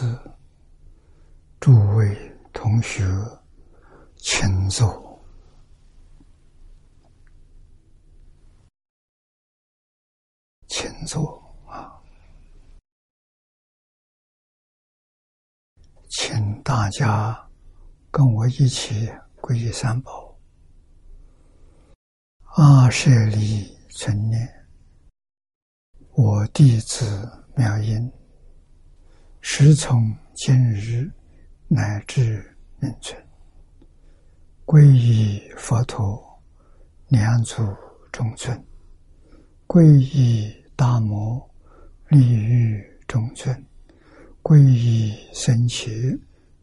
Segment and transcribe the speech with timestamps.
[0.00, 0.16] 是、
[1.58, 2.16] 诸位
[2.52, 3.02] 同学，
[4.14, 5.20] 请坐，
[10.68, 12.00] 请坐啊！
[16.08, 17.50] 请大家
[18.12, 20.38] 跟我一起皈依三宝。
[22.54, 24.68] 阿舍利成念，
[26.12, 28.12] 我弟子妙音。
[29.50, 31.10] 时从今日
[31.68, 33.18] 乃至命存，
[34.66, 36.22] 皈依佛陀，
[37.08, 37.64] 两祖
[38.12, 38.54] 中尊；
[39.66, 41.50] 皈依大摩，
[42.08, 43.56] 利欲中尊；
[44.42, 45.90] 皈依僧伽，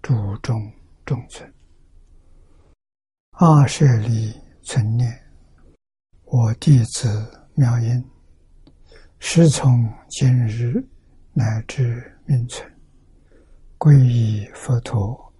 [0.04, 0.72] 注中
[1.08, 1.54] 中尊。
[3.32, 5.12] 二舍利存念，
[6.26, 7.10] 我弟子
[7.56, 8.06] 妙音，
[9.18, 10.88] 时从今日
[11.34, 12.75] 乃至命存。
[13.86, 15.32] 皈依佛陀，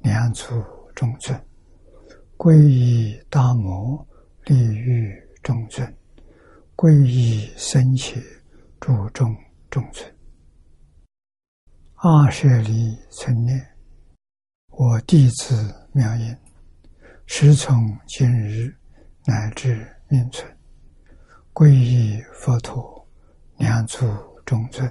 [0.00, 0.62] 两足
[0.94, 1.34] 中尊；
[2.36, 4.06] 皈依大摩，
[4.44, 5.10] 利欲
[5.42, 5.90] 中尊；
[6.76, 8.22] 皈依僧伽，
[8.78, 9.34] 注中
[9.70, 10.14] 中尊。
[11.94, 13.66] 二舍利存念，
[14.72, 16.36] 我弟子妙音，
[17.24, 18.70] 时从今日
[19.24, 20.54] 乃至命存，
[21.54, 23.08] 皈依佛陀，
[23.56, 24.06] 两足
[24.44, 24.86] 中尊；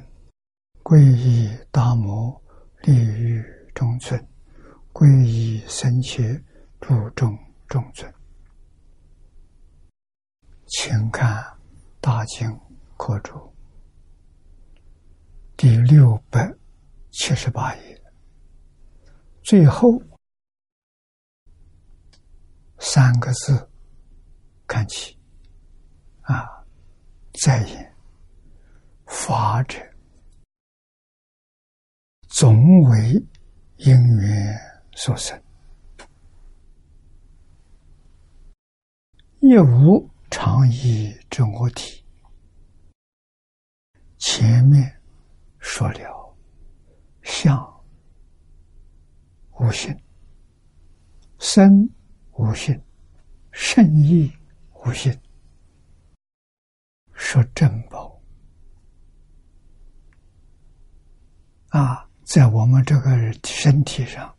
[0.81, 2.42] 皈依大摩。
[2.83, 3.41] 立于
[3.73, 4.19] 中尊，
[4.91, 6.43] 皈依僧切，
[6.81, 7.33] 注中
[7.65, 8.13] 中尊。
[10.67, 11.41] 请看
[12.01, 12.45] 《大经
[12.97, 13.31] 课注》
[15.55, 16.53] 第六百
[17.11, 18.01] 七十八页，
[19.43, 20.01] 最后
[22.79, 23.69] 三个字，
[24.67, 25.17] 看起
[26.23, 26.45] 啊，
[27.45, 27.95] 在言
[29.05, 29.92] 法者。
[32.35, 33.23] 总为
[33.77, 34.59] 因缘
[34.95, 35.39] 所生，
[39.39, 42.03] 亦无常意之我体。
[44.17, 44.99] 前面
[45.59, 46.35] 说了
[47.21, 47.55] 相
[49.59, 49.95] 无性，
[51.37, 51.87] 生
[52.31, 52.83] 无性，
[53.51, 54.33] 甚意
[54.83, 55.15] 无性，
[57.13, 58.19] 说正宝
[61.69, 62.09] 啊。
[62.25, 64.33] 在我们这个身体上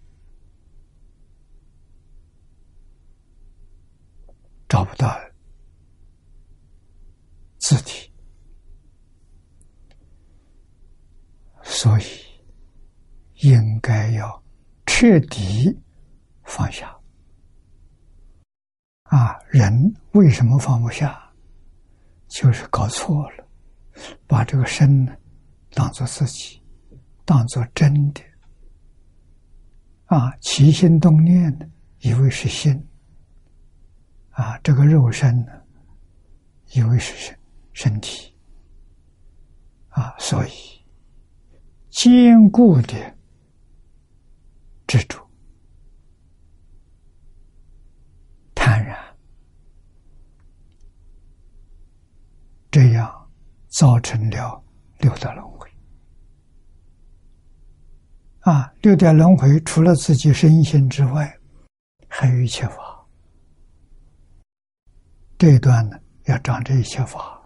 [4.68, 5.14] 找不到
[7.58, 8.10] 字体，
[11.62, 12.04] 所以
[13.46, 14.42] 应该要
[14.86, 15.78] 彻底
[16.44, 16.94] 放下。
[19.04, 19.72] 啊，人
[20.12, 21.20] 为什么放不下？
[22.28, 23.46] 就是搞错了，
[24.26, 25.14] 把这个身呢
[25.70, 26.63] 当做自己。
[27.24, 28.22] 当做真的。
[30.06, 31.68] 啊，起心动念的，
[32.00, 32.72] 以为是心。
[34.30, 35.52] 啊，这个肉身呢，
[36.74, 37.38] 以为是身
[37.72, 38.36] 身体。
[39.88, 40.50] 啊，所以
[41.90, 43.16] 坚固的
[44.86, 45.18] 执着、
[48.54, 48.98] 坦然，
[52.70, 53.30] 这样
[53.68, 54.62] 造成了
[54.98, 55.53] 六道轮回。
[58.44, 61.34] 啊，六道轮回除了自己身心之外，
[62.08, 63.06] 还有一切法。
[65.38, 67.42] 这一段呢，要讲这一切法，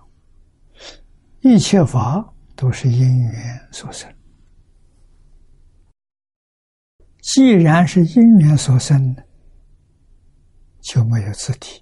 [1.40, 4.12] 一切法都是因缘所生。
[7.22, 9.14] 既然是因缘所生，
[10.80, 11.80] 就没有自体。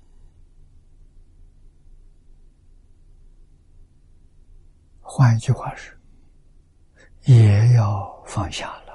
[5.01, 5.99] 换一句话是，
[7.25, 8.86] 也要放下了。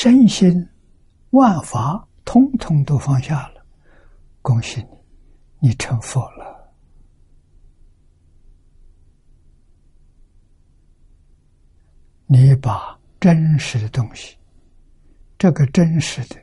[0.00, 0.64] 身心
[1.30, 3.66] 万法，通通都放下了，
[4.40, 4.80] 恭喜
[5.58, 6.72] 你，你成佛了。
[12.26, 14.38] 你把真实的东西，
[15.36, 16.40] 这个真实的，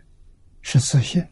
[0.61, 1.25] 是自信，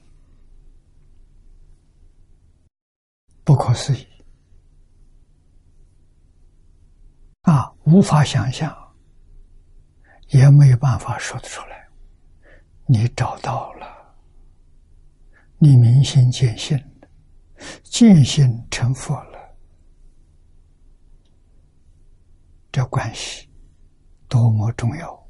[3.44, 4.08] 不可思议
[7.42, 8.74] 啊，无法想象，
[10.30, 11.83] 也没有办法说得出来。
[12.86, 13.88] 你找到了。
[15.58, 16.78] 你明心见性，
[17.84, 19.56] 见性成佛了。
[22.72, 23.50] 这关系
[24.28, 25.28] 多么重要。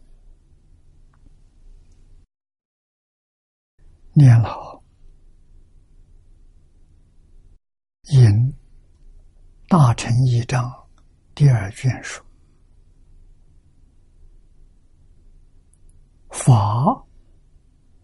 [4.13, 4.83] 念好。
[8.09, 8.53] 引，
[9.67, 10.71] 大成一章
[11.35, 12.23] 第二卷书。
[16.29, 17.05] 法。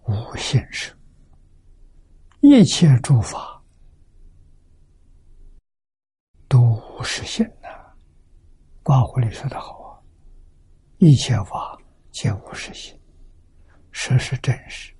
[0.09, 0.91] 无现实，
[2.41, 3.61] 一切诸法
[6.47, 7.69] 都无实性呐。
[8.81, 10.01] 卦胡里说的好啊，
[10.97, 11.79] 一切法
[12.11, 12.99] 皆无实性，
[13.91, 14.91] 实是真实，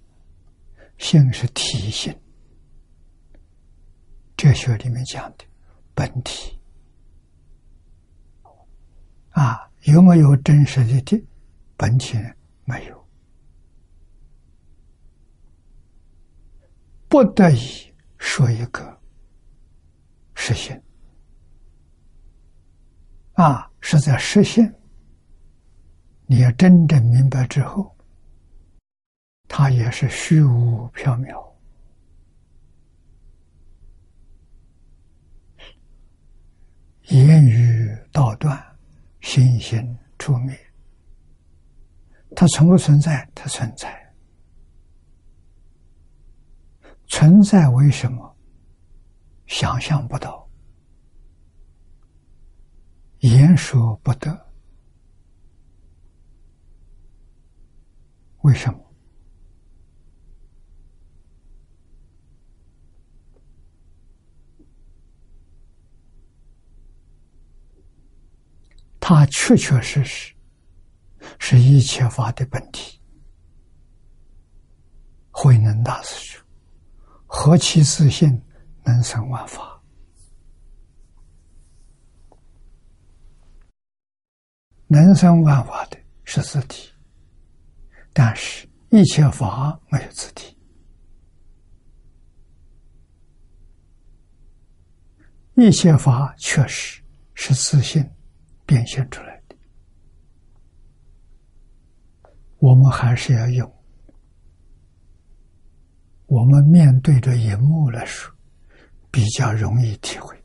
[1.00, 2.16] 性是体性。
[4.38, 5.44] 哲学里面讲的
[5.96, 6.58] 本体
[9.32, 11.28] 啊，有没有真实的的
[11.76, 12.30] 本体呢？
[12.64, 13.09] 没有。
[17.10, 19.02] 不得已说一个
[20.36, 20.82] 实现
[23.34, 24.74] 啊，是在实现。
[26.28, 27.98] 你要真正明白之后，
[29.48, 31.52] 它也是虚无缥缈，
[37.08, 38.64] 言语道断，
[39.22, 40.56] 心心出灭。
[42.36, 43.28] 它存不存在？
[43.34, 43.99] 它存在。
[47.20, 48.34] 存在为什么？
[49.46, 50.50] 想象不到，
[53.18, 54.54] 言说不得。
[58.44, 58.80] 为什么？
[68.98, 70.34] 它确确实实
[71.38, 72.98] 是一切法的本体。
[75.32, 76.49] 慧能大师说。
[77.32, 78.42] 何其自信，
[78.84, 79.80] 能生万法。
[84.88, 86.92] 能生万法的是自体，
[88.12, 90.58] 但是一切法没有自体，
[95.54, 97.04] 一切法确实
[97.36, 98.04] 是自信
[98.66, 99.56] 变现出来的。
[102.58, 103.79] 我们还是要用。
[106.30, 108.32] 我们面对着荧幕来说，
[109.10, 110.40] 比较容易体会。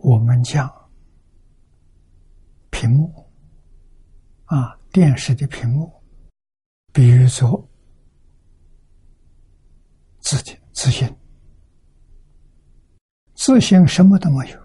[0.00, 0.66] 我们将
[2.70, 3.30] 屏幕
[4.46, 6.02] 啊，电视的屏幕，
[6.90, 7.68] 比如说
[10.20, 11.14] 自己自信，
[13.34, 14.58] 自信什么都没有。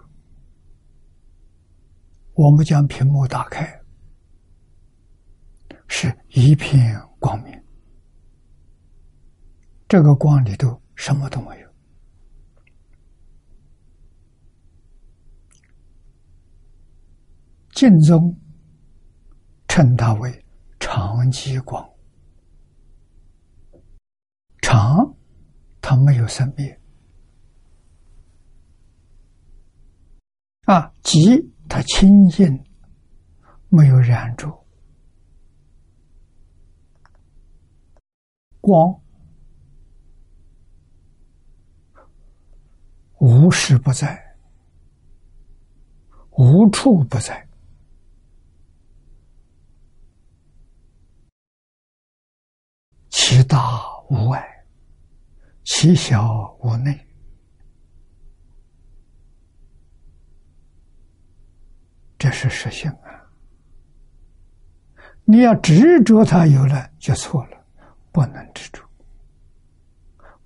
[2.35, 3.76] 我们将屏幕打开。
[5.99, 7.59] 是一片光明，
[9.87, 11.67] 这个光里头什么都没有。
[17.71, 18.39] 净宗
[19.67, 20.45] 称它为
[20.79, 21.83] 长极光，
[24.61, 25.15] 长
[25.81, 26.79] 它没有生灭，
[30.65, 31.19] 啊，吉
[31.67, 32.63] 它清净，
[33.69, 34.56] 没有染着。
[38.67, 39.01] 光
[43.19, 44.35] 无时不在，
[46.31, 47.47] 无处不在，
[53.09, 53.57] 其大
[54.09, 54.45] 无外，
[55.63, 57.07] 其小无内。
[62.17, 63.31] 这是实性啊！
[65.23, 67.56] 你要执着它有了，就错了。
[68.17, 68.81] 不能执着，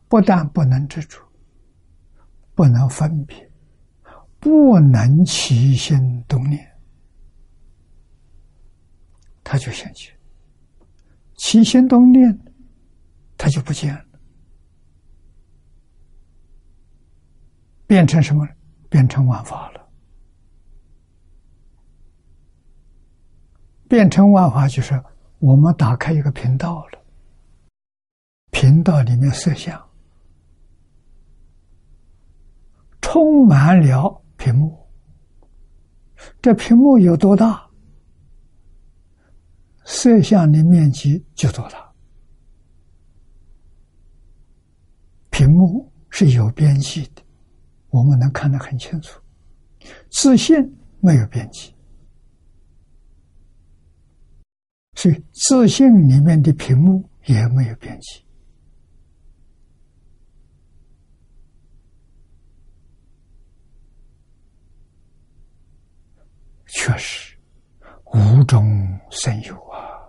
[0.10, 1.18] 不但不能执着，
[2.54, 3.50] 不能分别，
[4.42, 6.70] 不能起心动念，
[9.42, 10.12] 他就现起；
[11.38, 12.38] 起心动念，
[13.38, 14.06] 他就不见了，
[17.88, 18.46] 变成什么？
[18.90, 19.90] 变成万法了。
[23.88, 25.01] 变成万法，就是
[25.40, 27.00] 我们打开一个频道了。
[28.62, 29.89] 频道里面摄像
[33.01, 34.88] 充满了屏幕，
[36.44, 37.68] 这屏幕有多大，
[39.84, 41.91] 摄像的面积就多大。
[45.32, 47.24] 屏幕是有边际的，
[47.89, 49.20] 我们能看得很清楚。
[50.12, 50.56] 自信
[51.00, 51.74] 没有边际，
[54.94, 58.24] 所以自信里面的屏幕也没有边际。
[66.83, 67.38] 确实
[68.05, 70.01] 无中生有啊。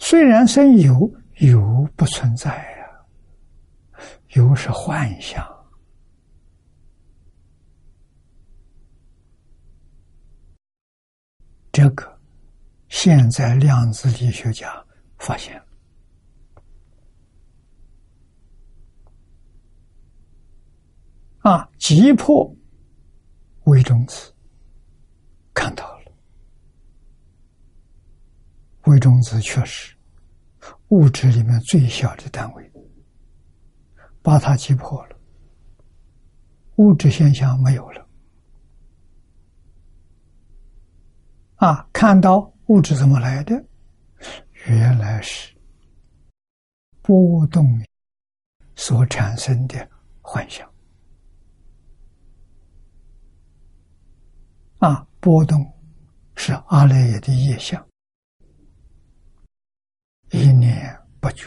[0.00, 2.50] 虽然生有，有不存在
[2.82, 3.06] 啊，
[4.34, 5.46] 有是幻象。
[11.70, 12.18] 这个
[12.88, 14.84] 现在量子力学家
[15.18, 15.62] 发现。
[21.42, 21.70] 啊！
[21.78, 22.52] 急迫
[23.68, 24.32] 微中子，
[25.52, 26.12] 看到了
[28.86, 29.94] 微中子确实
[30.88, 32.72] 物质里面最小的单位，
[34.22, 35.16] 把它击破了，
[36.76, 38.08] 物质现象没有了。
[41.56, 43.62] 啊，看到物质怎么来的？
[44.66, 45.54] 原来是
[47.02, 47.78] 波动
[48.76, 49.90] 所产生的
[50.22, 50.66] 幻象。
[54.78, 55.72] 啊，波动
[56.36, 57.84] 是阿赖耶的业相，
[60.30, 61.46] 一念不绝，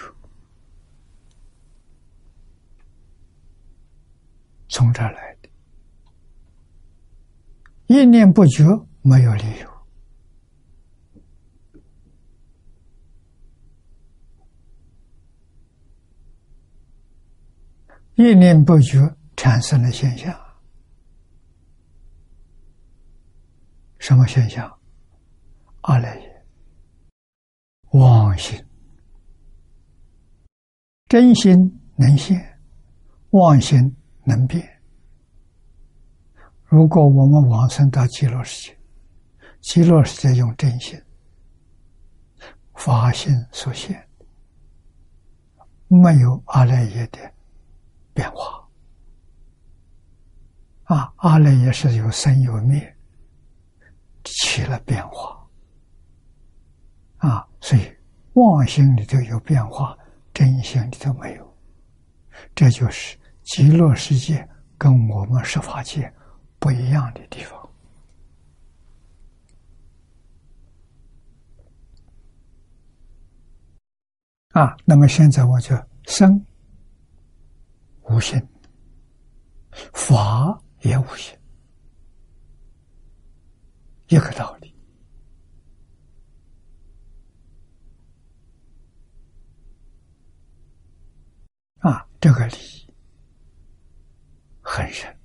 [4.68, 5.50] 从这儿来的。
[7.88, 8.66] 一念不绝，
[9.02, 9.72] 没有理由。
[18.16, 20.38] 一念不觉产生了现象，
[24.02, 24.68] 什么现象？
[25.82, 26.46] 阿赖耶
[27.92, 28.60] 妄心，
[31.08, 31.54] 真心
[31.96, 32.60] 能现，
[33.30, 34.82] 妄心能变。
[36.66, 38.78] 如果我们往生到极乐世界，
[39.60, 41.00] 极乐世界用真心、
[42.74, 44.08] 法心所现，
[45.88, 47.20] 没有阿赖耶的。
[48.14, 48.68] 变化
[50.84, 51.14] 啊！
[51.18, 52.98] 阿赖耶是有生有灭，
[54.24, 55.48] 起了变化
[57.18, 57.48] 啊！
[57.60, 57.98] 所以
[58.34, 59.98] 妄心里头有变化，
[60.34, 61.58] 真心里头没有。
[62.56, 64.48] 这就是极乐世界
[64.78, 66.12] 跟我们十法界
[66.60, 67.70] 不一样的地方
[74.54, 74.76] 啊！
[74.86, 75.76] 那么现在我就
[76.06, 76.46] 生。
[78.10, 78.46] 无心，
[79.94, 81.38] 法也无心，
[84.12, 84.76] 一个道理
[91.80, 92.06] 啊！
[92.20, 92.58] 这个理
[94.60, 95.10] 很深，《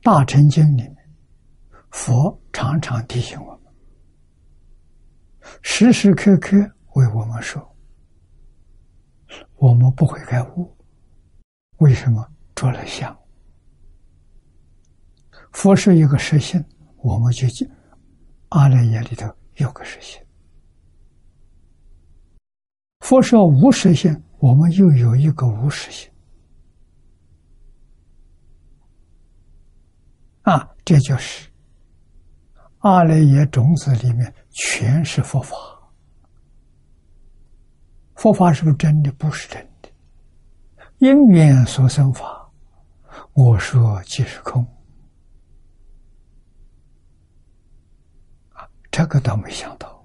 [0.00, 0.96] 大乘经》里面，
[1.90, 3.74] 佛常常提醒我们，
[5.60, 6.56] 时时刻刻
[6.92, 7.68] 为我们说。
[9.56, 10.72] 我们不会开悟，
[11.78, 13.23] 为什么着了相？
[15.54, 16.62] 佛是一个实性，
[16.96, 17.66] 我们就讲
[18.48, 20.20] 阿赖耶里头有个实性；
[22.98, 26.10] 佛说无实性，我们又有一个无实性。
[30.42, 31.48] 啊，这就是
[32.78, 35.56] 阿赖耶种子里面全是佛法。
[38.16, 39.12] 佛法是不是真的？
[39.12, 39.88] 不是真的。
[40.98, 42.50] 因缘所生法，
[43.34, 44.62] 我说即是空。
[48.50, 48.68] 啊，
[49.04, 50.02] 这个倒没想到。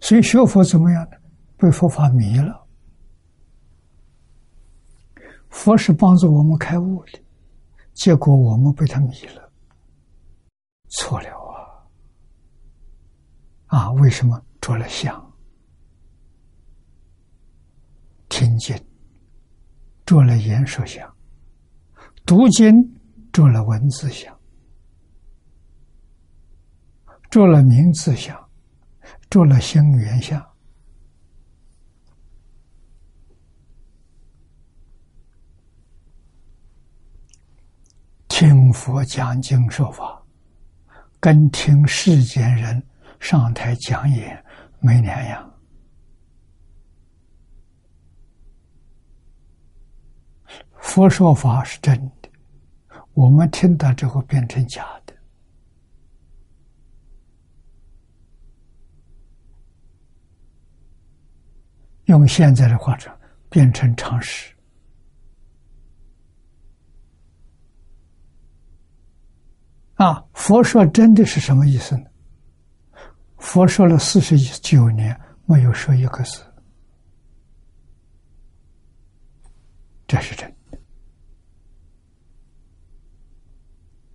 [0.00, 1.16] 所以学佛怎么样呢？
[1.56, 2.66] 被佛法迷了。
[5.48, 7.22] 佛是帮助我们开悟的，
[7.92, 9.52] 结果我们被他迷了，
[10.88, 11.28] 错了
[13.68, 13.78] 啊！
[13.78, 15.32] 啊，为什么着了相？
[18.28, 18.76] 听经
[20.04, 21.08] 做了言说相，
[22.26, 22.74] 读经
[23.32, 24.33] 做了文字相，
[27.34, 28.48] 做了名字相，
[29.28, 30.40] 做了心缘相。
[38.28, 40.24] 听佛讲经说法，
[41.18, 42.80] 跟听世间人
[43.18, 44.44] 上台讲演
[44.78, 45.52] 没两样。
[50.78, 52.30] 佛说法是真的，
[53.12, 55.03] 我们听到之后变成假的。
[62.06, 63.12] 用现在的话说，
[63.48, 64.52] 变成常识。
[69.94, 72.04] 啊，佛说真的是什么意思呢？
[73.36, 76.42] 佛说了四十九年，没有说一个字，
[80.06, 80.78] 这是真的。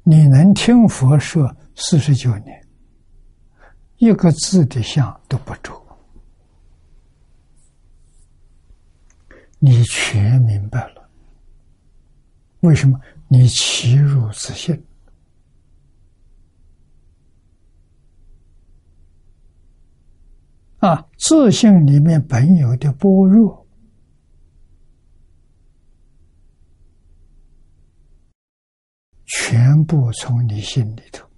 [0.03, 2.67] 你能听佛说四十九年，
[3.97, 5.78] 一个字的像都不着，
[9.59, 11.09] 你全明白了。
[12.61, 12.99] 为什么？
[13.31, 14.83] 你屈辱自信
[20.79, 23.67] 啊自信里面本有的薄弱
[29.25, 31.29] 全部从你心里头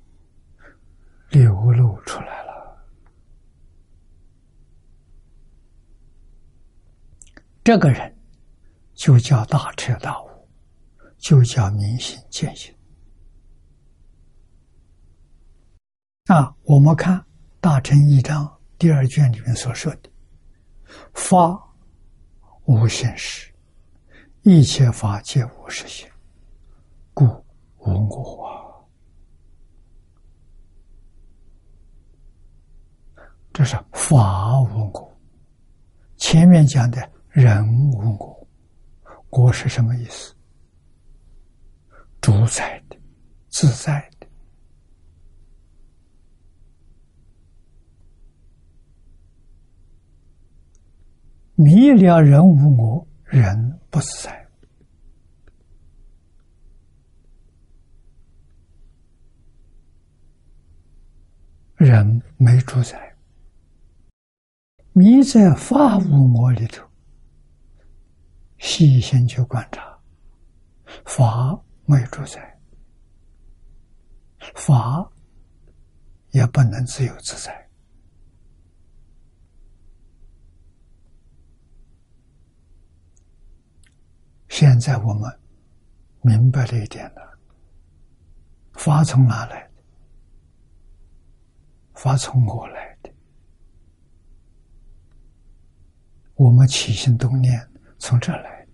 [1.29, 2.40] 流露出来。
[7.63, 8.17] 这个人
[8.95, 10.27] 就叫大彻大悟，
[11.19, 12.75] 就叫明心见性。
[16.25, 17.19] 啊，我们看
[17.59, 18.45] 《大乘义章》
[18.79, 20.09] 第二卷里面所说的
[21.13, 21.55] “法
[22.65, 23.53] 无现实，
[24.41, 26.09] 一切法皆无实性，
[27.13, 27.25] 故
[27.77, 28.89] 无我”。
[33.53, 35.17] 这是法无我。
[36.17, 38.47] 前面讲的人无我，
[39.29, 40.35] 我是什么意思？
[42.19, 42.97] 主宰的，
[43.47, 44.27] 自在的。
[51.55, 54.31] 迷了人无我，人不自在；
[61.77, 63.15] 人没主宰，
[64.91, 66.90] 迷在法无我里头。
[68.61, 69.99] 细心去观察，
[71.03, 72.59] 法没主宰，
[74.53, 75.11] 法
[76.29, 77.69] 也不能自由自在。
[84.47, 85.39] 现在我们
[86.21, 87.39] 明白了一点了，
[88.73, 89.83] 法从哪来的？
[91.95, 93.11] 法从我来的。
[96.35, 97.70] 我们起心动念
[98.01, 98.67] 从这来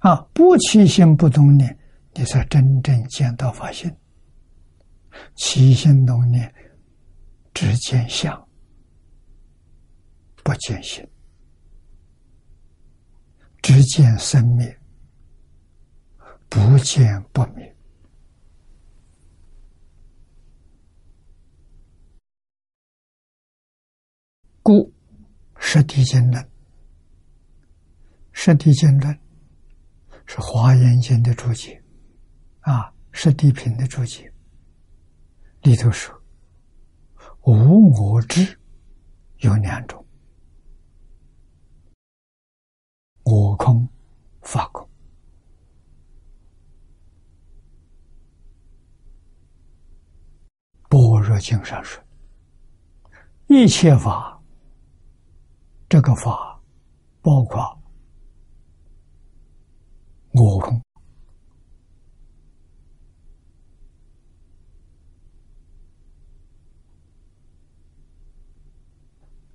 [0.00, 0.16] 啊！
[0.34, 1.78] 不起心不动念，
[2.14, 3.94] 你才真正见到法性。
[5.36, 6.52] 起心动念
[7.54, 8.48] 只见相，
[10.42, 11.06] 不见心。
[13.62, 14.80] 只见生灭，
[16.48, 17.76] 不见不灭。
[24.62, 24.72] 故
[25.58, 26.42] 《实地经论》，
[28.42, 29.14] 《实地经论》
[30.24, 31.78] 是《华严经》的注解，
[32.60, 34.32] 啊，《实地品》的注解
[35.60, 36.18] 里头说
[37.44, 38.58] ：“无我知
[39.40, 40.02] 有两种。”
[43.24, 43.86] 我空、
[44.40, 44.88] 法空，
[50.88, 52.02] 般若经上说
[53.48, 54.42] ：“一切法，
[55.90, 56.58] 这个法
[57.20, 57.78] 包括
[60.42, 60.82] 我空，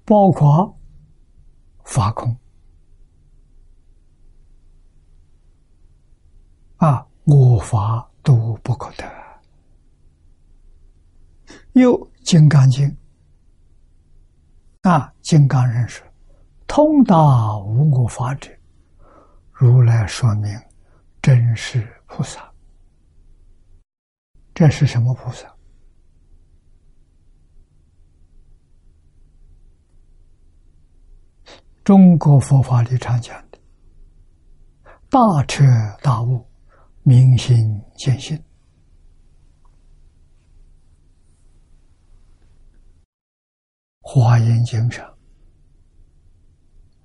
[0.05, 0.77] 包括
[1.83, 2.37] 法空。”
[6.77, 9.05] 啊，我法都不可得。
[11.73, 12.85] 又《金刚经》
[14.89, 16.05] 啊，《金刚人说
[16.67, 18.51] ：“通达无我法者，
[19.51, 20.51] 如来说明
[21.25, 22.53] 真是菩萨。”
[24.53, 25.51] 这是什么菩萨？
[31.83, 33.57] 中国佛法里常讲的
[35.09, 35.63] 大彻
[36.03, 36.47] 大悟。
[37.01, 37.55] 明心
[37.95, 38.43] 见性，
[43.99, 45.15] 华严经上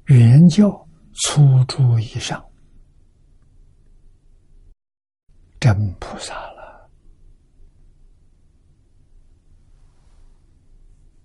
[0.07, 2.43] 原教初住以上，
[5.61, 6.91] 真菩萨了。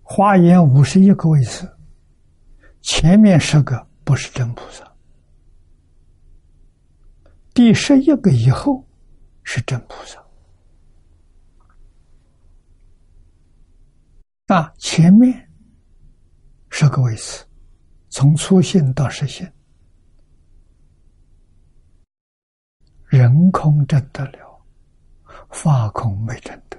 [0.03, 1.67] 华严五十一个位次，
[2.81, 4.85] 前面十个不是真菩萨。
[7.53, 8.85] 第十一个以后
[9.43, 10.21] 是真菩萨
[14.47, 14.69] 那！
[14.77, 15.49] 前面
[16.69, 17.45] 十个位次，
[18.09, 19.51] 从初信到实现，
[23.07, 24.61] 人空真得了，
[25.49, 26.77] 法空没真得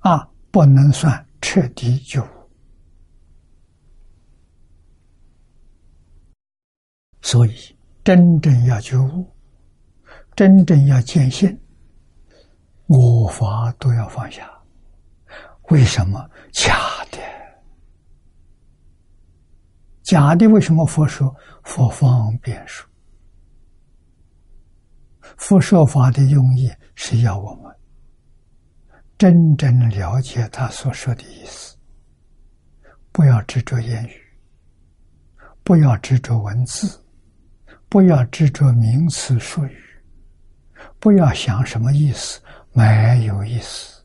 [0.00, 0.28] 啊！
[0.50, 2.26] 不能算彻底觉悟。
[7.20, 9.30] 所以，真正要觉悟，
[10.34, 11.60] 真正要见性，
[12.86, 14.50] 我法都要放下。
[15.70, 16.18] 为什么
[16.52, 17.18] 假的？
[20.02, 21.36] 假的为什么佛说
[21.68, 22.88] 佛方便说？
[25.36, 27.70] 佛说法的用意是要我们
[29.18, 31.76] 真正了解他所说的意思，
[33.12, 34.12] 不要执着言语，
[35.62, 36.98] 不要执着文字，
[37.90, 39.78] 不要执着名词术语，
[40.98, 42.40] 不要想什么意思，
[42.72, 44.02] 没有意思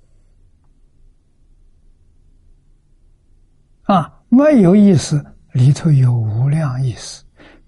[3.83, 7.23] 啊，没有意思，里头有无量意思。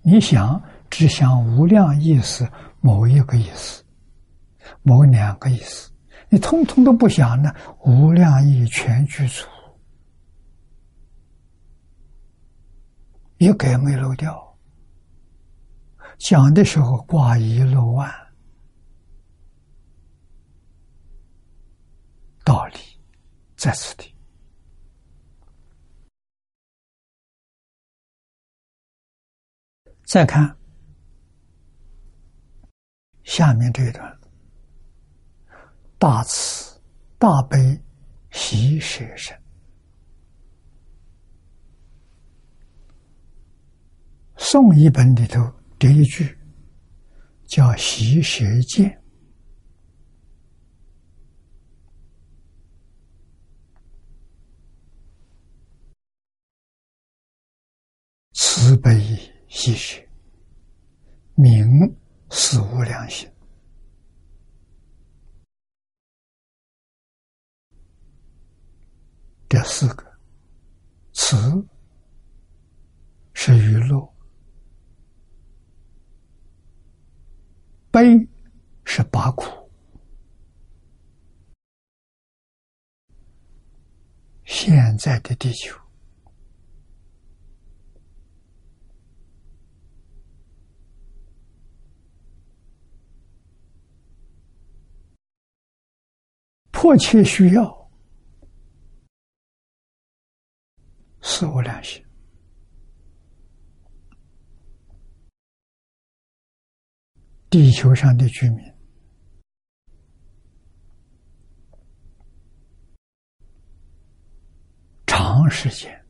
[0.08, 2.48] 你想只想无量意思，
[2.80, 3.84] 某一个意思，
[4.84, 5.92] 某两个意思，
[6.30, 7.52] 你通通都不想呢，
[7.84, 9.48] 无量意全具足，
[13.40, 14.56] 一个也没漏掉。
[16.20, 18.10] 讲的时候挂一漏万，
[22.44, 22.76] 道理
[23.58, 24.15] 在此地。
[30.06, 30.56] 再看
[33.24, 34.20] 下面这一段：
[35.98, 36.80] 大慈
[37.18, 37.58] 大悲
[38.32, 39.36] 喜舍身。
[44.38, 45.42] 宋一本里头
[45.80, 46.38] 这一句
[47.46, 49.04] 叫喜舍见，
[58.34, 59.35] 慈悲。
[59.58, 60.06] 细学，
[61.34, 61.66] 明
[62.30, 63.26] 是无量心。
[69.48, 70.06] 这四个
[71.14, 71.38] 慈
[73.34, 74.14] 是娱乐，
[77.90, 78.28] 悲
[78.84, 79.46] 是拔苦。
[84.44, 85.85] 现在的地球。
[96.86, 97.90] 迫切需要。
[101.20, 102.00] 四无量心，
[107.50, 108.64] 地球上的居民。
[115.08, 116.06] 长时间。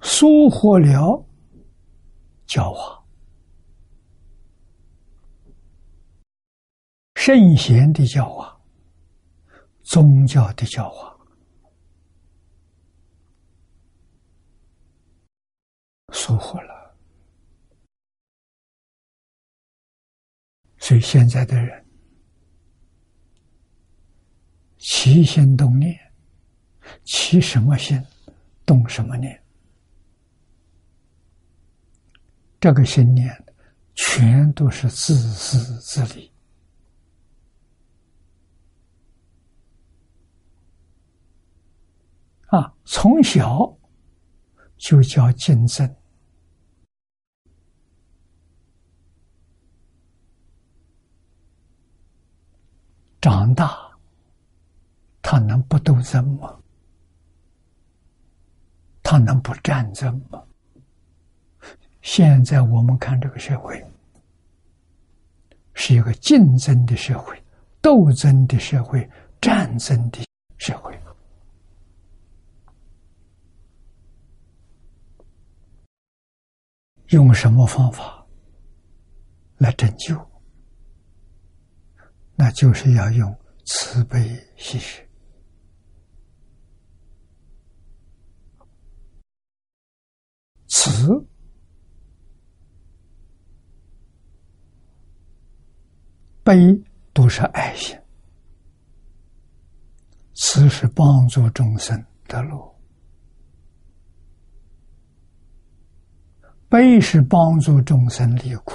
[0.00, 1.22] 疏忽了
[2.46, 2.97] 教化。
[7.28, 8.58] 圣贤的教化，
[9.82, 11.14] 宗教的教化，
[16.14, 16.96] 疏忽了。
[20.78, 21.86] 所以现在的人
[24.78, 25.94] 起心动念，
[27.04, 28.02] 起什么心，
[28.64, 29.38] 动什么念，
[32.58, 33.30] 这个心念
[33.96, 36.32] 全都是自私自利。
[42.48, 43.76] 啊，从小
[44.76, 45.96] 就叫竞争，
[53.20, 53.78] 长大
[55.20, 56.58] 他能不斗争吗？
[59.02, 60.42] 他能不战争吗？
[62.00, 63.84] 现在我们看这个社会，
[65.74, 67.38] 是一个竞争的社会、
[67.82, 69.06] 斗争的社会、
[69.38, 70.24] 战争的
[70.56, 70.98] 社会。
[77.08, 78.26] 用什么方法
[79.56, 80.16] 来拯救？
[82.40, 85.02] 那就是要用慈悲喜舍。
[90.68, 91.26] 慈
[96.44, 96.80] 悲
[97.12, 97.98] 都是爱心，
[100.34, 102.77] 慈是帮助众生的路。
[106.68, 108.74] 悲是帮助众生离苦，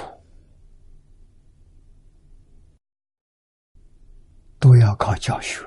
[4.58, 5.64] 都要靠教学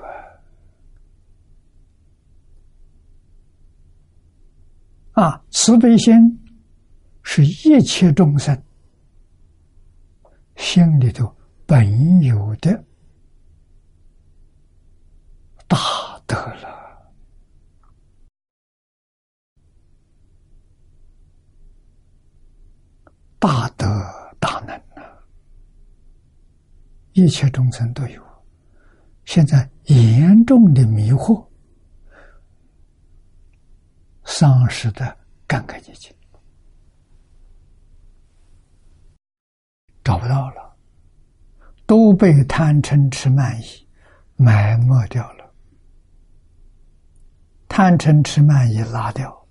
[5.13, 5.41] 啊！
[5.49, 6.13] 慈悲心
[7.23, 8.61] 是一切众生
[10.55, 11.35] 心里头
[11.65, 12.83] 本有的
[15.67, 15.77] 大
[16.27, 16.76] 德了。
[23.39, 23.85] 大德
[24.39, 25.03] 大能啊！
[27.13, 28.23] 一切众生都有。
[29.25, 31.47] 现在严重的迷惑，
[34.23, 36.11] 丧失的干干净净，
[40.03, 40.75] 找不到了。
[41.85, 43.87] 都被贪嗔痴慢疑
[44.35, 45.53] 埋没掉了。
[47.69, 49.47] 贪嗔痴慢疑拉掉，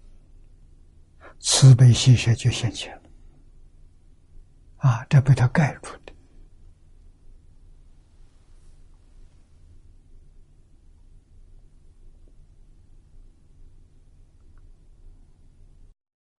[1.40, 3.06] 慈悲喜舍就现前了。
[4.77, 6.12] 啊，这被他盖住的。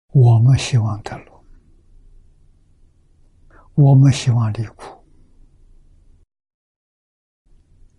[0.09, 1.45] 我们希望得乐，
[3.75, 5.05] 我们希望离苦，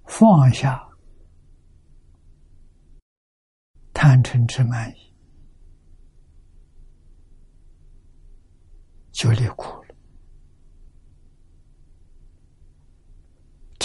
[0.05, 0.89] 放下
[3.93, 5.15] 贪嗔痴慢疑，
[9.13, 9.88] 就离苦了。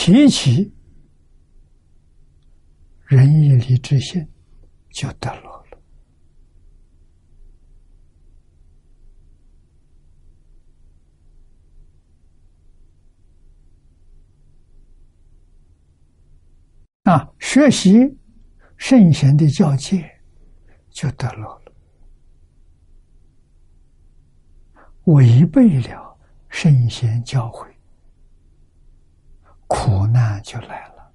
[0.06, 0.70] 提起
[3.06, 4.28] 仁义礼智信，
[4.90, 5.66] 就得乐。
[17.04, 18.18] 啊，学习
[18.76, 20.04] 圣贤的教诫，
[20.90, 21.72] 就得落了；
[25.06, 27.73] 违背了圣贤教诲，
[29.68, 31.12] 苦难就来了。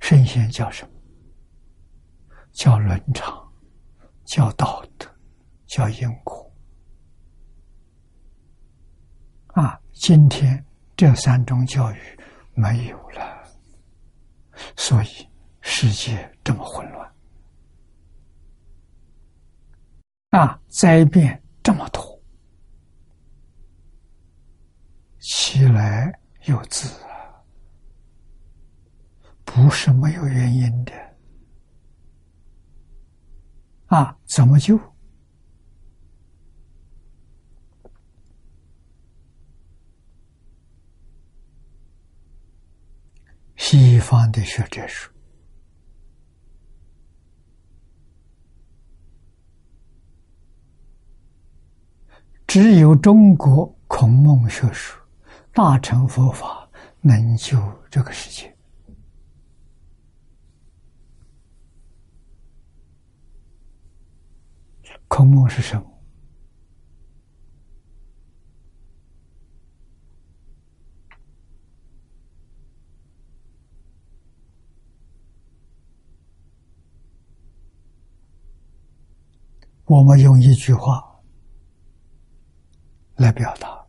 [0.00, 0.92] 圣贤叫什么？
[2.52, 3.52] 叫伦常，
[4.24, 5.06] 叫道德，
[5.66, 6.52] 叫因果。
[9.48, 10.64] 啊，今天
[10.96, 11.98] 这三种教育。
[12.52, 13.48] 没有了，
[14.76, 15.08] 所以
[15.62, 17.14] 世界这么混乱
[20.30, 20.60] 啊！
[20.68, 22.19] 灾变这么多，
[25.20, 27.44] 起来有自啊，
[29.44, 30.92] 不是没有原因的
[33.86, 34.16] 啊！
[34.26, 34.78] 怎么救？
[43.56, 45.12] 西方的学者说，
[52.46, 54.99] 只有中国孔孟学说、
[55.52, 56.68] 大乘佛法
[57.00, 57.58] 能救
[57.90, 58.56] 这个世界。
[65.08, 65.86] 空梦是什么？
[79.86, 81.20] 我们用一句话
[83.16, 83.79] 来表达：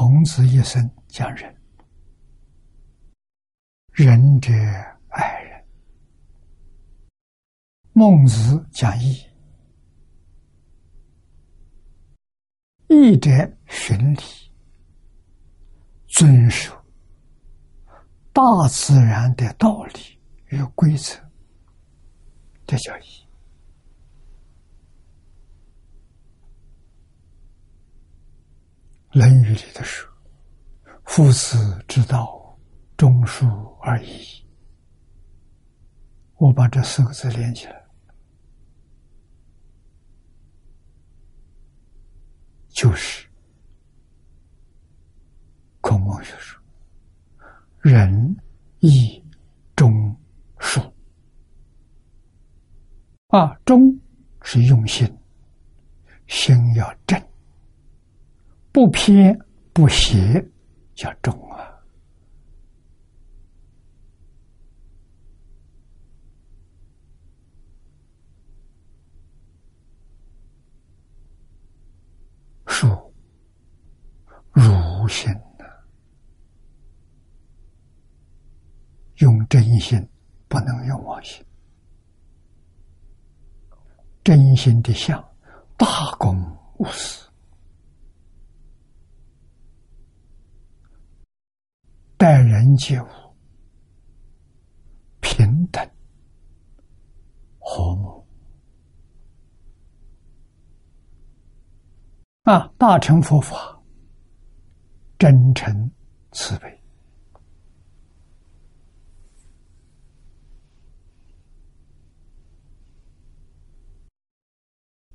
[0.00, 1.52] 孔子一生讲仁，
[3.90, 4.52] 仁者
[5.08, 5.60] 爱人；
[7.94, 9.20] 孟子讲义，
[12.86, 13.28] 义者
[13.66, 14.20] 循礼，
[16.06, 16.72] 遵守。
[18.32, 20.16] 大自然的道理
[20.50, 21.16] 与规则。
[22.64, 23.02] 这叫义，
[29.12, 30.08] 《论语》里的说
[31.04, 32.58] ：“夫子之道，
[32.96, 33.46] 忠恕
[33.80, 34.44] 而已。”
[36.36, 37.84] 我把这四个字连起来，
[42.68, 43.26] 就是
[45.80, 46.62] 孔孟学说：
[47.80, 48.36] 仁、
[48.80, 49.24] 义、
[49.74, 50.14] 忠、
[50.58, 50.92] 恕。
[53.28, 53.98] 啊，忠
[54.42, 55.06] 是用心，
[56.28, 57.20] 心要正，
[58.78, 59.36] 不偏
[59.72, 60.40] 不邪，
[60.94, 61.68] 叫忠啊。
[72.66, 73.10] 恕，
[74.52, 75.64] 如心呐，
[79.16, 80.08] 用真心，
[80.46, 81.44] 不能用妄心。
[84.22, 85.20] 真心的相，
[85.76, 86.40] 大公
[86.76, 87.27] 无私，
[92.18, 93.06] 待人接物
[95.20, 95.88] 平等
[97.60, 98.26] 和睦
[102.42, 102.68] 啊！
[102.76, 103.80] 大乘佛法
[105.16, 105.88] 真诚
[106.32, 106.82] 慈悲。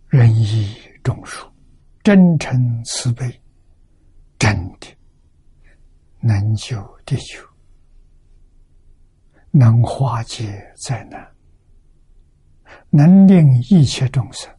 [0.08, 1.52] 仁义忠恕，
[2.02, 3.42] 真诚慈悲，
[4.39, 4.92] 真的
[6.26, 7.46] 能救地球，
[9.52, 11.36] 能化解灾难，
[12.90, 14.50] 能令一切众生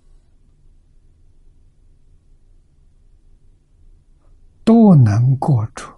[4.63, 5.91] 都能过出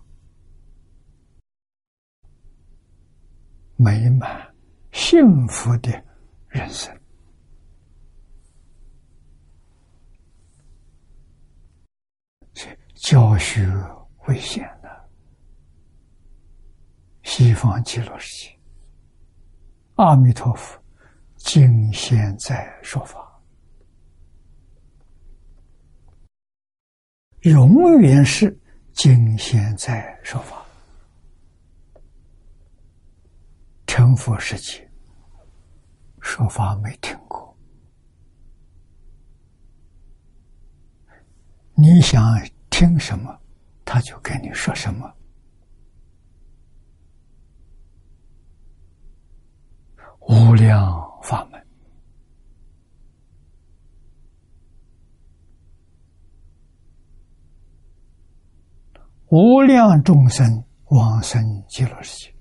[3.74, 4.54] 美满
[4.92, 5.90] 幸福的
[6.48, 6.96] 人生。
[12.94, 13.66] 教学
[14.26, 14.64] 危险
[17.26, 18.58] 西方极乐世界，
[19.96, 20.80] 阿弥陀佛，
[21.36, 23.20] 今现在说法。
[27.40, 28.56] 永远是
[28.92, 30.64] 今现在说法，
[33.88, 34.80] 成佛时期
[36.20, 37.54] 说法没听过。
[41.74, 42.22] 你想
[42.70, 43.36] 听什么，
[43.84, 45.12] 他就跟你说什么。
[50.28, 51.66] 无量法门。
[59.28, 62.34] 无量众生往生极乐世界，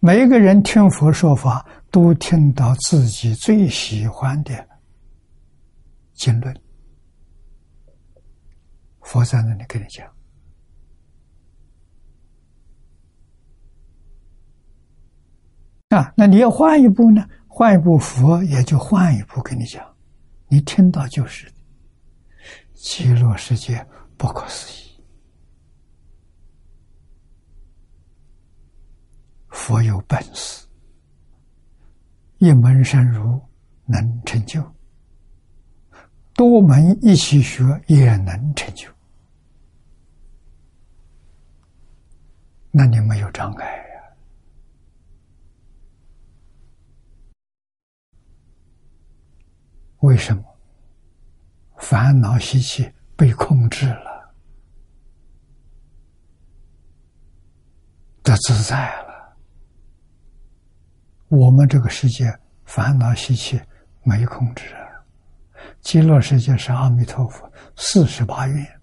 [0.00, 4.68] 每个人听佛说法，都听到自己最喜欢的
[6.14, 6.54] 经论。
[9.00, 10.06] 佛在那里跟你讲
[15.88, 17.26] 啊，那你要换一步呢？
[17.46, 19.82] 换一步，佛也就换一步跟你讲，
[20.48, 21.50] 你听到就是
[22.74, 23.84] 极乐世界
[24.16, 25.02] 不可思议。
[29.48, 30.66] 佛有本事，
[32.36, 33.40] 一门深入
[33.86, 34.62] 能成就，
[36.34, 38.88] 多门一起学也能成就。
[42.70, 43.84] 那你没有障碍呀？
[50.00, 50.44] 为什么？
[51.78, 54.34] 烦恼习气被控制了，
[58.22, 59.36] 得自在了。
[61.28, 63.60] 我们这个世界烦恼习气
[64.02, 64.88] 没控制啊！
[65.80, 68.80] 极乐世界是阿弥陀佛四十八愿，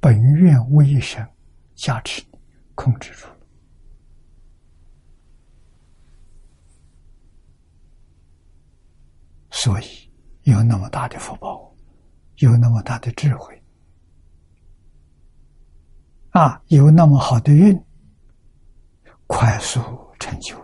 [0.00, 1.26] 本愿威神
[1.74, 2.38] 加持你，
[2.74, 3.26] 控制住
[9.62, 9.84] 所以
[10.44, 11.70] 有那么大的福报，
[12.36, 13.62] 有那么大的智慧，
[16.30, 17.78] 啊，有那么好的运，
[19.26, 19.78] 快速。
[20.18, 20.54] 成就。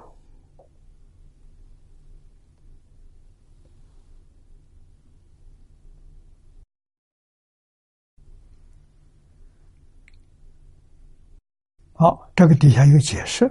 [11.94, 13.51] 好，这个底下有解释：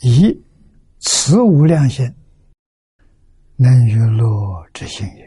[0.00, 0.34] 一，
[1.00, 2.10] 此无量心，
[3.56, 5.24] 能娱乐之心也；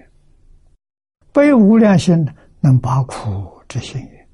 [1.34, 2.24] 悲无量心，
[2.60, 4.30] 能把苦之心也。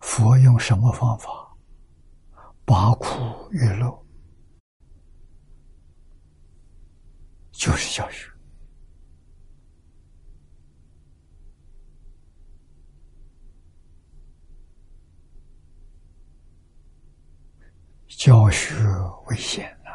[0.00, 1.28] 佛用什么方法
[2.64, 3.06] 拔苦
[3.50, 4.06] 娱乐？
[7.52, 8.29] 就是教学，
[18.20, 18.74] 教学
[19.28, 19.88] 危险呐！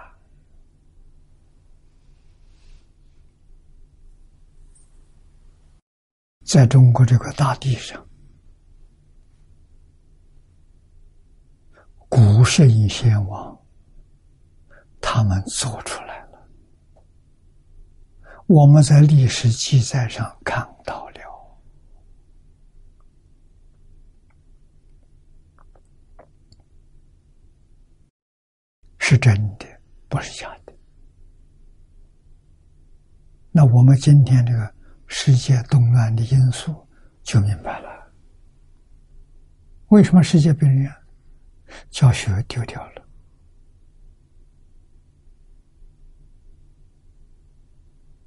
[6.43, 8.03] 在中国这个大地上。
[12.09, 13.55] 古圣先王，
[14.99, 16.49] 他们做出来了，
[18.47, 21.15] 我们在历史记载上看到了，
[29.15, 29.65] 是真的，
[30.09, 30.73] 不是假的。
[33.49, 34.75] 那我们今天这个
[35.07, 36.85] 世界动乱的因素
[37.23, 38.13] 就明白了，
[39.87, 40.93] 为什么世界变乱？
[41.89, 43.07] 教学丢掉了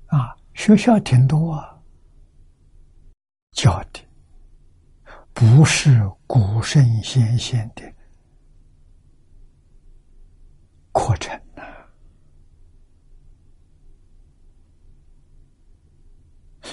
[0.07, 0.35] 啊！
[0.55, 1.79] 学校挺多啊，
[3.53, 4.01] 教的
[5.35, 7.83] 不是古圣先贤的
[10.99, 11.63] 课程呐，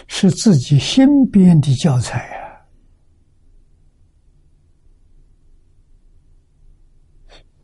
[0.08, 2.66] 是自己新编的教材呀。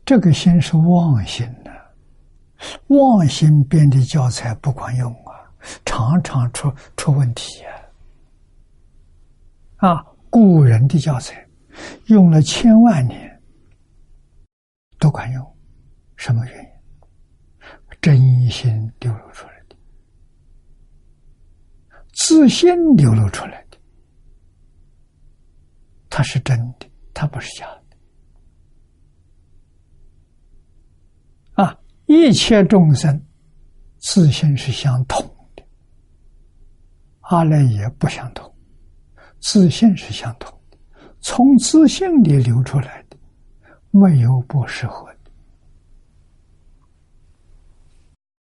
[0.04, 1.70] 这个心是妄心的，
[2.88, 5.50] 妄心编的教材不管用啊，
[5.84, 7.64] 常常出出问题
[9.78, 9.88] 啊！
[9.88, 11.44] 啊，古人的教材
[12.06, 13.42] 用了千万年
[14.98, 15.51] 都管用，
[16.22, 16.70] 什么原因？
[18.00, 19.74] 真心流露出来的。
[22.12, 23.78] 自信流露出来的，
[26.08, 27.66] 它是真的，它不是假
[31.56, 31.64] 的。
[31.64, 33.20] 啊，一切众生
[33.98, 35.64] 自信是相同的，
[37.22, 38.48] 阿赖耶不相同，
[39.40, 40.78] 自信是相同的，
[41.20, 43.16] 从自信里流出来的，
[43.90, 45.21] 没有不适合的，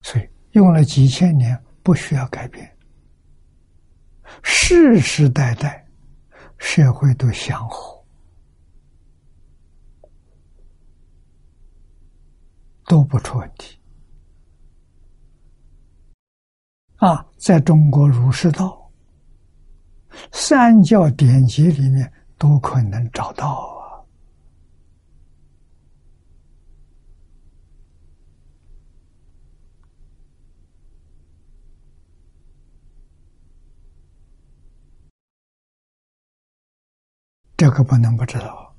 [0.07, 2.77] 所以用了几千年，不需要改变。
[4.41, 5.85] 世世代代，
[6.57, 8.01] 社会都相互，
[12.85, 13.77] 都不出问题。
[16.95, 18.89] 啊，在中国儒释道
[20.31, 23.76] 三教典籍里面都可能找到。
[37.57, 38.75] 这个不能不知道，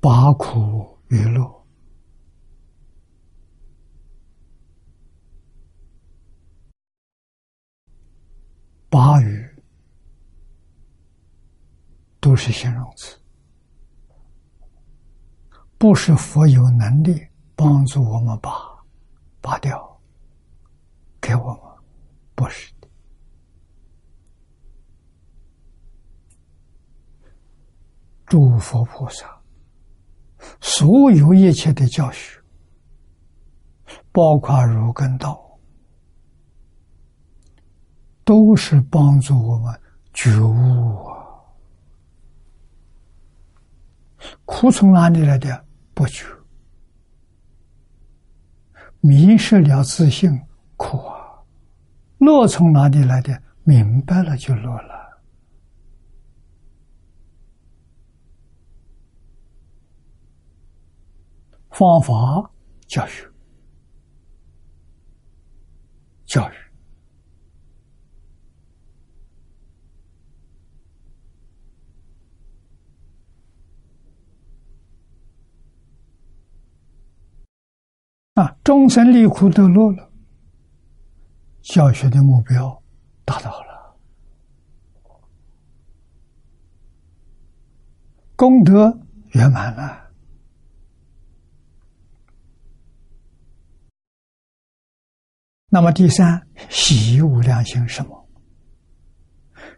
[0.00, 1.64] 八苦娱乐，
[8.90, 9.48] 八语。
[12.22, 13.18] 都是形容词，
[15.78, 17.18] 不是佛有能力
[17.56, 18.69] 帮助我们把。
[19.40, 20.00] 拔掉，
[21.20, 21.60] 给我们
[22.34, 22.88] 不是的。
[28.26, 29.40] 诸佛菩萨，
[30.60, 32.40] 所有一切的教学，
[34.12, 35.58] 包括儒根道，
[38.24, 39.80] 都是帮助我们
[40.12, 41.18] 觉悟啊。
[44.44, 45.64] 苦从哪里来的？
[45.94, 46.26] 不觉。
[49.00, 50.40] 迷失了自信，
[50.76, 51.42] 苦啊！
[52.18, 53.42] 乐从哪里来的？
[53.64, 55.20] 明白了就落了。
[61.70, 62.50] 方法
[62.86, 63.10] 教育，
[66.26, 66.54] 教育
[78.34, 78.56] 啊！
[78.62, 80.10] 终身离苦得乐了，
[81.62, 82.82] 教学的目标
[83.24, 83.96] 达到了，
[88.36, 89.00] 功德
[89.32, 90.10] 圆满了。
[95.68, 98.28] 那么第三，喜无量心什么？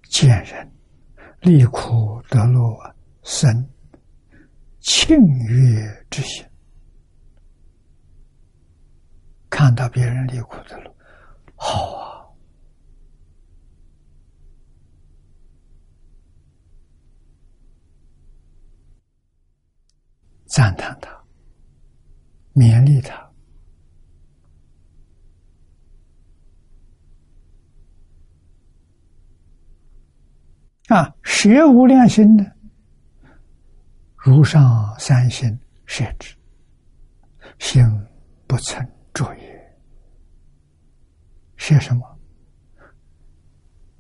[0.09, 0.73] 见人
[1.41, 3.69] 离苦得乐，生
[4.81, 5.17] 庆
[5.49, 6.47] 悦之心。
[9.63, 10.93] 看到别人离苦的路，
[11.55, 12.27] 好啊！
[20.47, 21.17] 赞叹他，
[22.55, 23.15] 勉励他
[30.89, 31.15] 啊！
[31.23, 32.57] 学无量心的，
[34.17, 35.57] 如上三心
[35.87, 36.37] 设置，
[37.61, 37.85] 心
[38.49, 38.85] 不曾。
[39.15, 39.52] 注意，
[41.63, 42.19] 学什么？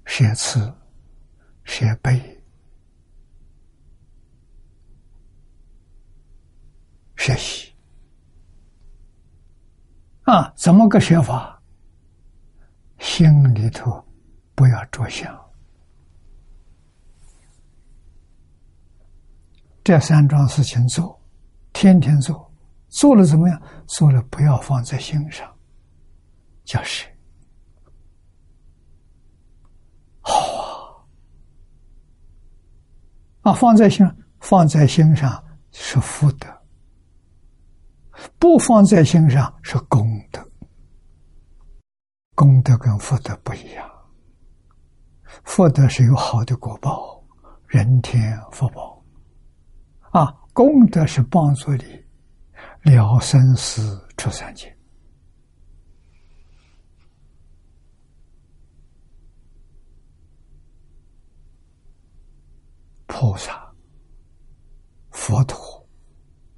[0.06, 0.74] 学慈，
[1.64, 2.42] 学悲，
[7.16, 7.72] 学习
[10.22, 10.52] 啊？
[10.56, 11.62] 怎么个学法？
[12.98, 14.04] 心里头
[14.56, 15.40] 不要着想，
[19.84, 21.16] 这三桩事情做，
[21.72, 22.50] 天天做。
[22.88, 23.62] 做了怎么样？
[23.86, 25.48] 做了不要放在心上，
[26.64, 27.06] 就是
[30.20, 31.02] 好啊！
[33.42, 34.08] 啊，放在心，
[34.40, 36.48] 放在心上是福德；
[38.38, 40.40] 不放在心上是功德。
[42.34, 43.88] 功德跟福德不一样，
[45.44, 47.22] 福德是有好的果报，
[47.66, 49.04] 人天福报
[50.10, 52.02] 啊，功德是帮助你。
[52.82, 54.76] 了生死出三界，
[63.14, 63.70] 菩萨、
[65.10, 65.86] 佛陀、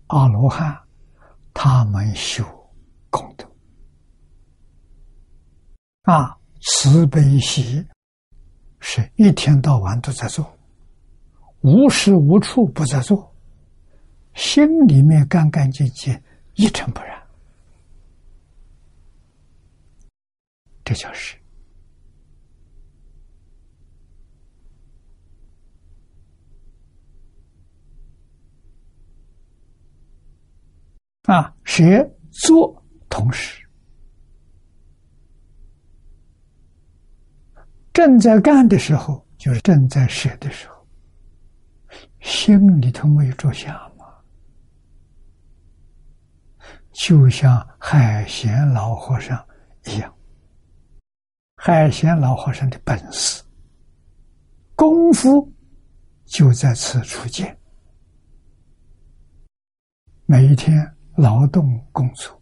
[0.07, 0.81] 阿罗汉，
[1.53, 2.45] 他们修
[3.11, 3.45] 功德
[6.03, 7.85] 啊，慈悲喜
[8.79, 10.57] 是一天到晚都在做，
[11.63, 13.35] 无时无处不在做，
[14.35, 16.23] 心里面干干净净，
[16.55, 17.21] 一尘不染，
[20.85, 21.37] 这就是。
[31.25, 33.67] 啊，学做同时，
[37.95, 40.87] 正在干的时候，就是正在舍的时候，
[42.21, 44.07] 心里头没有着想嘛，
[46.93, 49.43] 就像海贤老和尚
[49.87, 50.15] 一样，
[51.57, 53.43] 海贤老和尚的本事、
[54.75, 55.51] 功夫
[56.27, 57.59] 就在此处见，
[60.27, 60.94] 每一天。
[61.17, 62.41] 劳动工作，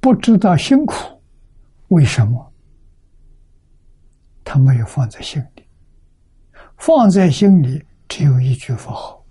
[0.00, 0.94] 不知道辛苦，
[1.88, 2.52] 为什么？
[4.44, 5.66] 他没有放在心里，
[6.76, 9.24] 放在心里只有一句佛号。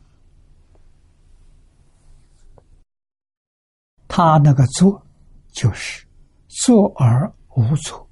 [4.07, 5.05] 他那个做，
[5.51, 6.05] 就是
[6.47, 8.09] 做而无作，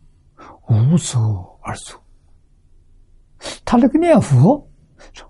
[0.67, 2.01] 无作而做。
[3.65, 4.65] 他那个念佛，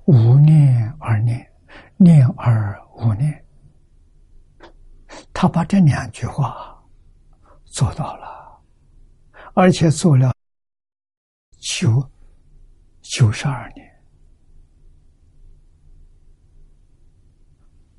[0.06, 1.49] 无念而念，
[2.00, 2.78] 念而。
[3.02, 3.46] 五年，
[5.32, 6.78] 他把这两句话
[7.64, 8.62] 做到了，
[9.54, 10.34] 而且做了
[11.62, 12.12] 九
[13.00, 14.04] 九十二年，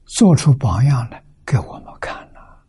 [0.05, 2.67] 做出榜样来给我们看了。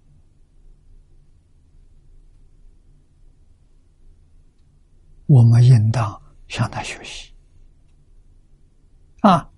[5.26, 7.34] 我们应当向他学习
[9.20, 9.51] 啊。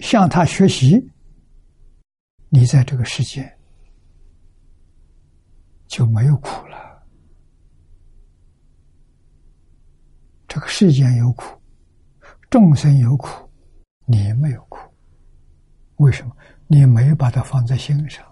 [0.00, 1.10] 向他学习，
[2.48, 3.58] 你在这个世界
[5.86, 7.06] 就没有苦了。
[10.48, 11.60] 这个世间有苦，
[12.50, 13.50] 众生有苦，
[14.06, 14.78] 你没有苦。
[15.96, 16.36] 为什么？
[16.66, 18.26] 你没有把它放在心上。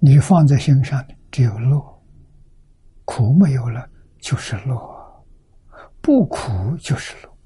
[0.00, 2.02] 你放在心上的只有乐，
[3.04, 3.88] 苦没有了
[4.18, 4.97] 就是乐。
[6.08, 7.38] 不苦就是乐，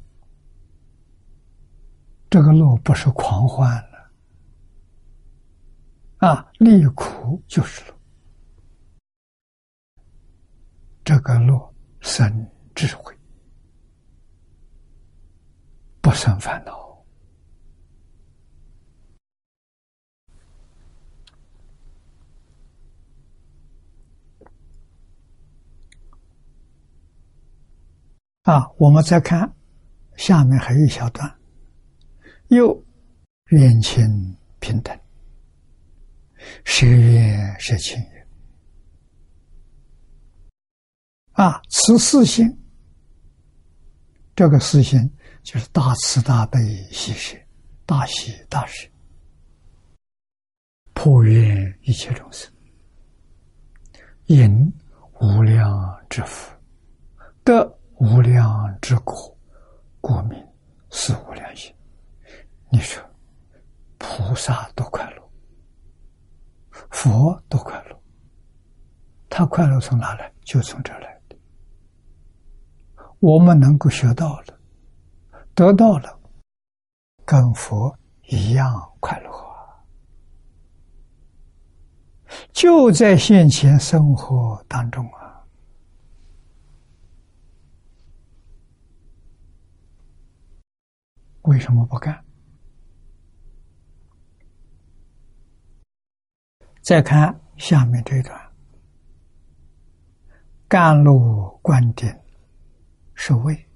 [2.30, 4.12] 这个路不是狂欢了。
[6.18, 6.48] 啊！
[6.60, 7.98] 利苦就是乐，
[11.02, 11.60] 这个路
[11.98, 13.12] 生智慧，
[16.00, 16.91] 不生烦恼。
[28.42, 29.54] 啊，我们再看
[30.16, 31.32] 下面还有一小段，
[32.48, 32.84] 又
[33.50, 34.04] 冤亲
[34.58, 34.98] 平等，
[36.64, 38.26] 谁冤谁亲也。
[41.34, 42.44] 啊，慈四心，
[44.34, 44.98] 这个四心
[45.44, 46.58] 就是大慈大悲
[46.90, 47.38] 喜舍，
[47.86, 48.88] 大喜大舍，
[50.94, 52.52] 破愿一切众生，
[54.26, 54.72] 引
[55.20, 55.70] 无量
[56.10, 56.52] 之福，
[57.44, 57.78] 得。
[58.02, 59.32] 无量之果，
[60.00, 60.44] 故名
[60.90, 61.72] 是无量心。
[62.68, 63.00] 你说，
[63.96, 65.22] 菩萨多快乐，
[66.90, 67.96] 佛多快乐，
[69.30, 70.32] 他快乐从哪来？
[70.42, 71.36] 就从这来的。
[73.20, 74.58] 我们能够学到了，
[75.54, 76.20] 得到了，
[77.24, 79.78] 跟佛一样快乐啊！
[82.52, 85.21] 就在现前生活当中啊。
[91.42, 92.24] 为什么不干？
[96.82, 98.52] 再看下面这段，
[100.66, 102.20] 甘露观点
[103.14, 103.68] 是为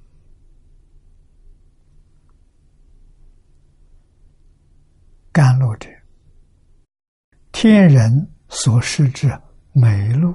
[5.30, 5.88] 甘露者，
[7.52, 9.28] 天人所施之
[9.72, 10.34] 美露，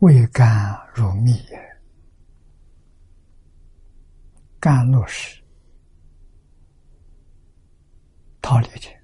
[0.00, 1.80] 味甘如蜜也。
[4.60, 5.42] 甘露时。
[8.48, 8.98] 桃李天，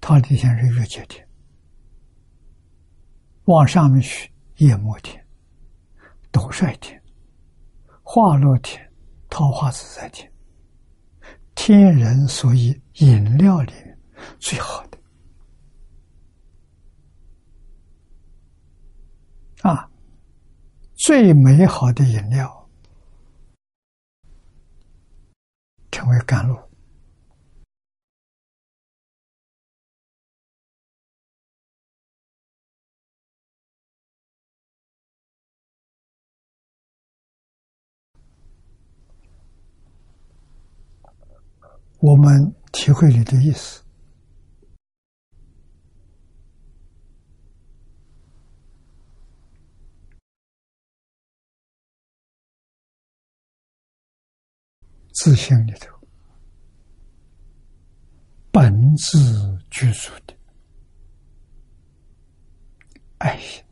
[0.00, 1.28] 桃李天是月界天，
[3.44, 5.22] 往上面去，夜摩天、
[6.32, 6.98] 斗率天、
[8.02, 8.82] 化乐天、
[9.28, 10.32] 桃花自在天，
[11.54, 13.98] 天人所以饮料里面。
[14.38, 14.98] 最好的。
[19.60, 19.86] 啊，
[20.94, 22.63] 最美好的饮料。
[25.94, 26.58] 成为甘露。
[42.00, 43.83] 我们体会你的意思。
[55.14, 55.96] 自信里头，
[58.50, 60.36] 本自具足的
[63.18, 63.64] 爱心，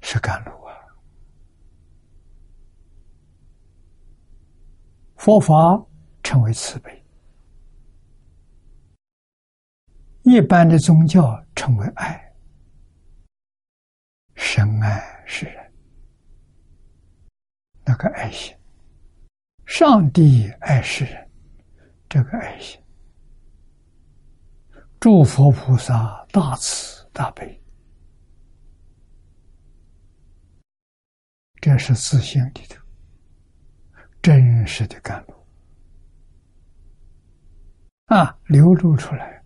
[0.00, 0.74] 是甘露啊！
[5.16, 5.86] 佛法
[6.24, 7.04] 称为慈悲，
[10.24, 12.34] 一般的宗教称为爱，
[14.34, 15.61] 深爱世人。
[17.84, 18.56] 那个爱心，
[19.66, 21.30] 上帝爱世人，
[22.08, 22.80] 这个爱心，
[25.00, 27.60] 诸佛菩萨大慈大悲，
[31.60, 32.80] 这是自信里头
[34.22, 35.34] 真实的甘露。
[38.06, 39.42] 啊，流露出来，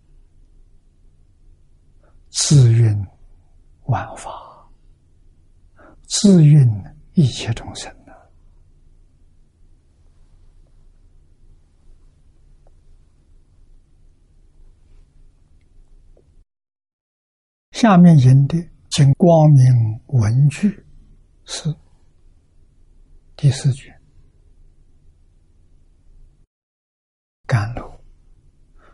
[2.29, 3.03] 自蕴
[3.85, 4.31] 万法，
[6.03, 6.69] 自蕴
[7.13, 7.96] 一切众生。
[17.79, 18.57] 下面引的
[18.89, 20.67] 《经光明文句》
[21.45, 21.71] 是
[23.35, 23.93] 第四句，
[27.45, 27.87] 甘露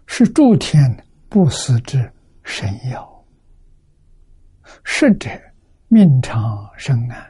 [0.05, 0.81] 是诸天
[1.29, 2.11] 不死之
[2.43, 3.25] 神药，
[4.83, 5.29] 食者
[5.87, 7.25] 命长生安，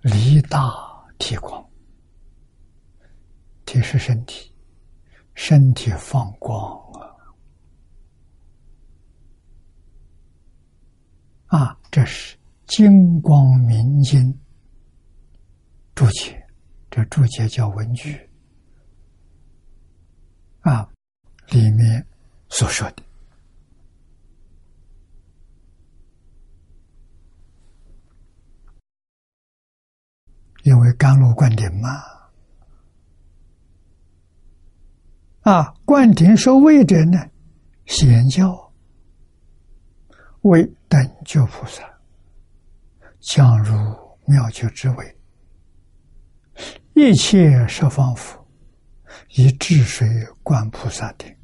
[0.00, 0.72] 力大
[1.18, 1.62] 体广，
[3.66, 4.50] 体是身体，
[5.34, 6.58] 身体放光。
[6.94, 7.09] 啊，
[11.50, 12.36] 啊这是
[12.66, 14.32] 《金光明经》
[15.96, 16.40] 注解，
[16.88, 18.30] 这注解叫文句
[20.60, 20.88] 啊，
[21.48, 22.06] 里面
[22.48, 23.02] 所说的，
[30.62, 31.88] 因为甘露灌顶嘛，
[35.40, 37.18] 啊，灌顶受位者呢，
[37.86, 38.59] 显教。
[40.42, 41.82] 为等觉菩萨
[43.20, 43.74] 降入
[44.26, 45.16] 妙觉之位，
[46.94, 48.48] 一切十方佛
[49.36, 50.08] 以治水
[50.42, 51.36] 灌菩萨顶，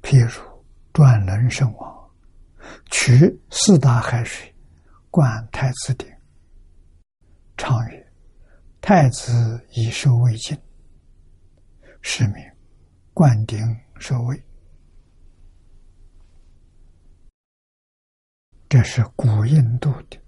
[0.00, 2.10] 譬如转轮圣王
[2.90, 4.54] 取四大海水
[5.10, 6.08] 灌太子顶，
[7.56, 8.12] 常曰
[8.80, 10.56] ：“太子已受未尽，
[12.00, 12.36] 是名
[13.12, 13.58] 灌顶
[13.98, 14.40] 受位。”
[18.68, 20.18] 这是古印度的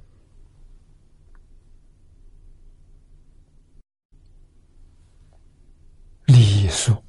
[6.24, 7.05] 礼数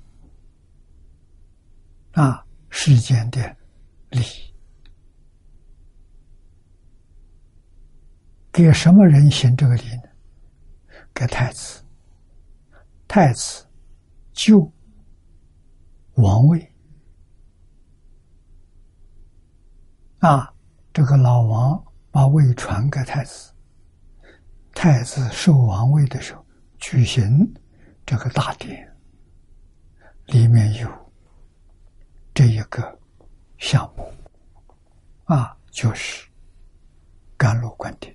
[2.11, 3.55] 啊，世间的
[4.09, 4.21] 礼，
[8.51, 10.03] 给什么人行这个礼呢？
[11.13, 11.82] 给太子，
[13.07, 13.65] 太子
[14.34, 14.69] 就
[16.15, 16.73] 王位
[20.19, 20.53] 啊。
[20.93, 21.81] 这个老王
[22.11, 23.53] 把位传给太子，
[24.73, 26.45] 太子受王位的时候
[26.79, 27.49] 举行
[28.05, 28.93] 这个大典，
[30.25, 30.89] 里面有
[32.33, 32.99] 这一个
[33.57, 34.13] 项目，
[35.33, 36.27] 啊，就是
[37.37, 38.13] 甘露灌顶，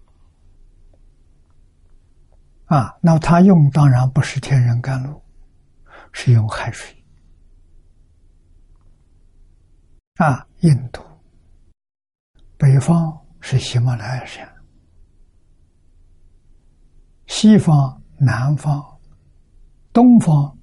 [2.67, 5.23] 啊，那他用当然不是天然甘露，
[6.13, 7.03] 是用海水，
[10.17, 11.03] 啊，印度。
[12.59, 14.51] 北方是喜马拉雅山，
[17.27, 18.83] 西方、南方、
[19.93, 20.57] 东方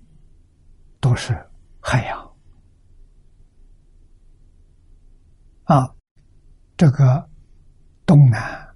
[1.00, 1.34] 都是
[1.80, 2.36] 海洋。
[5.66, 5.96] 啊，
[6.76, 7.30] 这个
[8.06, 8.76] 东南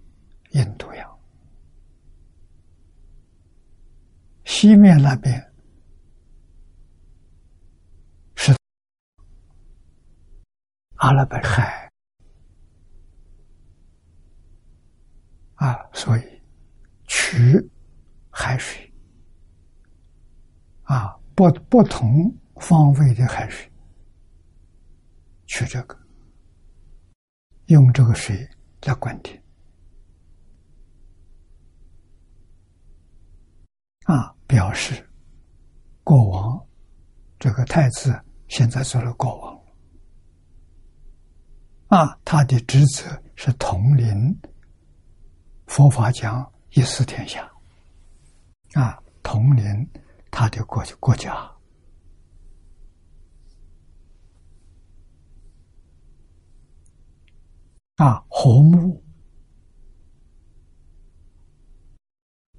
[0.52, 1.20] 印度洋，
[4.46, 5.36] 西面那边
[8.36, 8.56] 是
[10.98, 11.87] 阿拉伯海。
[15.58, 16.22] 啊，所以
[17.08, 17.60] 取
[18.30, 18.94] 海水
[20.84, 23.68] 啊，不不同方位的海水，
[25.48, 25.98] 取这个，
[27.66, 28.48] 用这个水
[28.84, 29.36] 来灌顶
[34.04, 35.10] 啊，表示
[36.04, 36.68] 国王
[37.40, 38.16] 这个太子
[38.48, 39.60] 现在做了国王
[41.88, 44.40] 啊，他的职责是统领。
[45.68, 47.48] 佛法讲一思天下，
[48.74, 49.88] 啊，统领
[50.32, 51.34] 他的国国家，
[57.98, 59.04] 啊，和睦。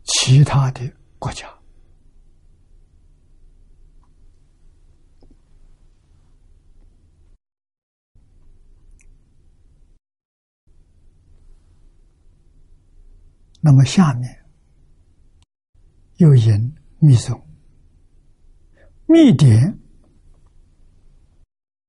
[0.05, 1.58] 其他的国家。
[13.61, 14.45] 那么下面
[16.17, 17.41] 又引密宗、
[19.07, 19.79] 密典、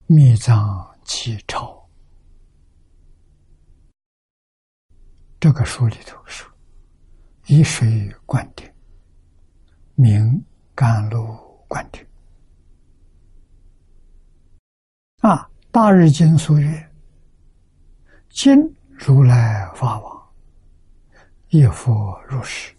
[0.08, 1.88] 密藏启钞，
[5.40, 6.52] 这个书里头说
[7.48, 8.68] ：“以水灌顶，
[9.96, 10.44] 名
[10.74, 12.06] 甘露灌顶。”
[15.22, 15.38] 啊，
[15.72, 16.92] 《大日经》所曰
[18.30, 18.56] ：“今
[18.90, 20.18] 如来法王。”
[21.52, 22.72] 一佛入世，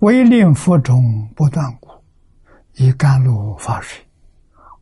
[0.00, 1.88] 唯令佛种不断故，
[2.74, 4.04] 以甘露发水，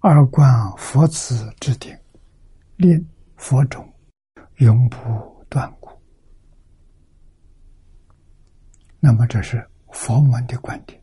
[0.01, 1.95] 二观佛子之顶，
[2.76, 3.93] 令佛种
[4.57, 4.97] 永不
[5.51, 5.91] 断故。
[9.01, 10.99] 那么这是佛门的观点。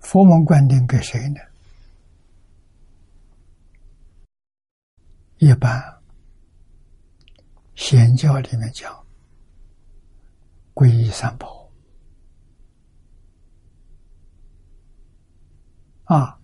[0.00, 1.40] 佛门观点给谁呢？
[5.38, 5.82] 一般
[7.74, 8.94] 显教里面讲。
[10.78, 11.68] 皈依三宝
[16.04, 16.38] 啊！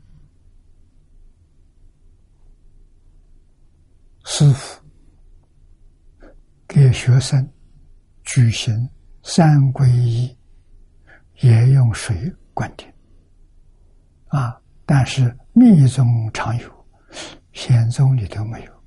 [4.24, 4.82] 师傅
[6.66, 7.49] 给学生
[8.24, 8.91] 举行
[9.22, 10.37] 三皈依，
[11.41, 12.93] 也用水灌顶
[14.26, 14.61] 啊！
[14.85, 16.87] 但是密宗常有，
[17.53, 18.85] 显宗里头没有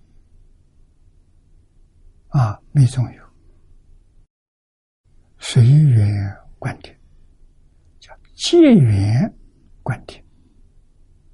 [2.37, 2.61] 啊！
[2.73, 3.26] 密宗有。
[5.49, 6.93] 随缘观点，
[8.01, 9.33] 叫借缘
[9.81, 10.21] 观点。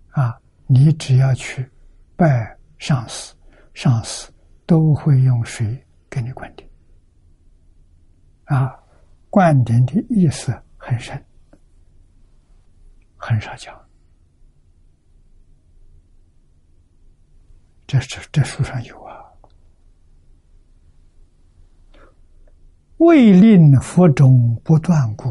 [0.09, 1.68] 啊，你只要去
[2.16, 3.34] 拜上司，
[3.74, 4.32] 上司
[4.68, 6.70] 都会用水给你灌顶。
[8.43, 8.80] 啊，
[9.32, 11.26] 灌顶的意思很深，
[13.18, 13.76] 很少讲。
[17.88, 19.24] 这这这书上有啊。
[23.06, 25.30] 未令佛种不断故，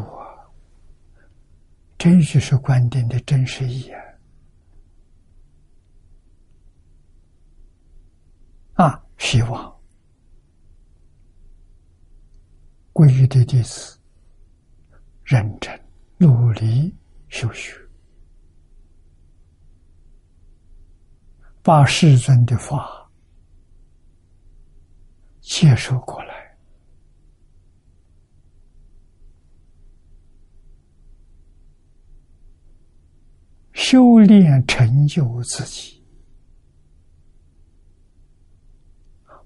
[1.97, 3.91] 这就是观点的真实意义
[8.75, 9.03] 啊！
[9.17, 9.75] 希望
[12.93, 13.97] 皈依的弟子
[15.23, 15.81] 认真
[16.17, 16.95] 努力
[17.29, 17.75] 修学，
[21.63, 23.09] 把世尊的法
[25.41, 26.42] 接受过来。
[33.83, 36.01] 修炼成就自己，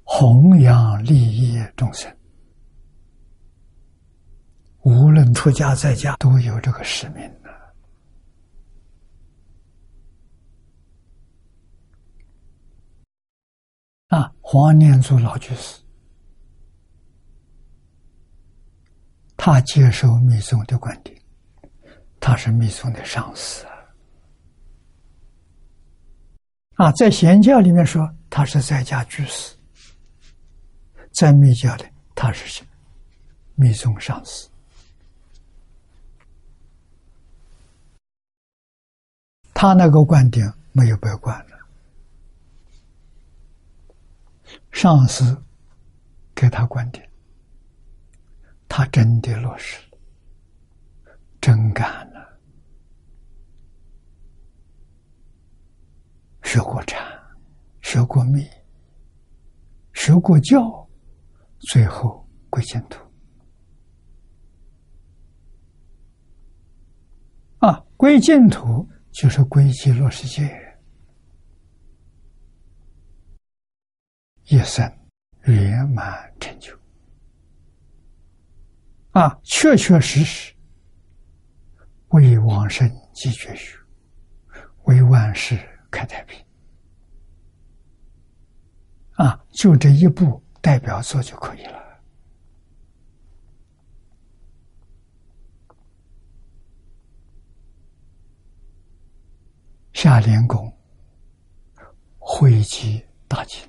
[0.04, 2.16] 弘扬利益众生，
[4.84, 7.50] 无论出家在家，都有这个使命的。
[14.16, 15.82] 啊，黄念祖老居士，
[19.36, 21.20] 他接受密宗的观点，
[22.20, 23.66] 他是密宗的上司。
[23.66, 23.74] 啊，
[26.78, 29.56] 啊在贤教里面说他是在家居士，
[31.12, 32.64] 在密教里他是
[33.56, 34.48] 密宗上师，
[39.56, 41.58] 他那个观点没有被关了，
[44.72, 45.36] 上师
[46.36, 47.10] 给他观点，
[48.70, 49.80] 他真的落实
[51.06, 52.17] 了，真干了。
[56.48, 57.06] 学过禅，
[57.82, 58.48] 学过密，
[59.92, 60.90] 学过教，
[61.60, 63.06] 最后归净土。
[67.58, 70.50] 啊，归净土就是归极乐世界，
[74.46, 74.90] 一生
[75.42, 76.74] 圆满成就。
[79.12, 80.56] 啊，确确实实
[82.12, 83.78] 为往生积绝学，
[84.86, 85.60] 为万事。
[85.90, 86.44] 开太平
[89.14, 91.78] 啊，就这一步代表作就可以了。
[99.94, 100.72] 下联公
[102.20, 103.60] 汇集大经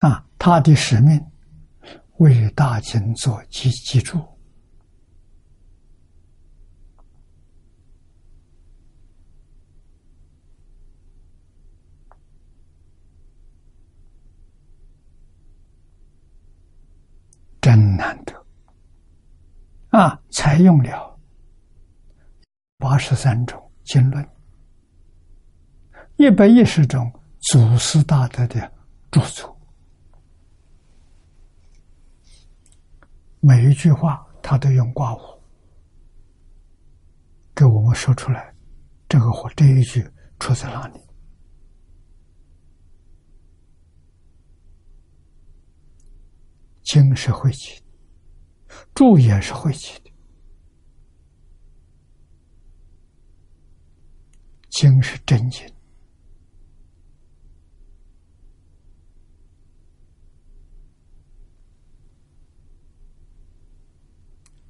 [0.00, 1.18] 啊，他的使命
[2.18, 4.22] 为大秦做基基础。
[17.62, 18.46] 真难得
[19.90, 20.20] 啊！
[20.30, 21.18] 采用了
[22.76, 24.28] 八十三种经论，
[26.16, 28.72] 一百一十种祖师大德的
[29.12, 29.56] 著作，
[33.38, 35.38] 每一句话他都用挂弧
[37.54, 38.52] 给我们说出来。
[39.08, 40.04] 这个话这一句
[40.40, 41.00] 出在哪里？
[46.82, 47.84] 经是晦气的，
[48.94, 50.12] 注也是晦气的。
[54.70, 55.66] 经是真经，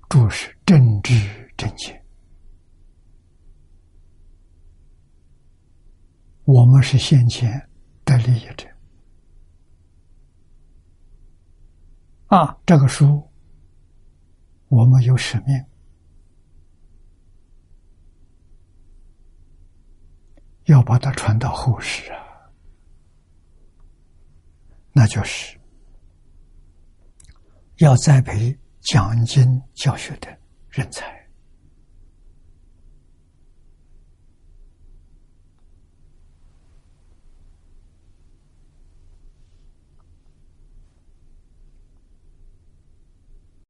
[0.08, 1.14] 注是真知
[1.56, 2.04] 真见。
[6.44, 7.48] 我们是先前
[8.04, 8.71] 的利益者。
[12.32, 13.30] 啊，这个书，
[14.68, 15.66] 我们有使命，
[20.64, 22.18] 要把它传到后世啊，
[24.92, 25.60] 那就是
[27.76, 30.34] 要栽培讲经教学的
[30.70, 31.21] 人才。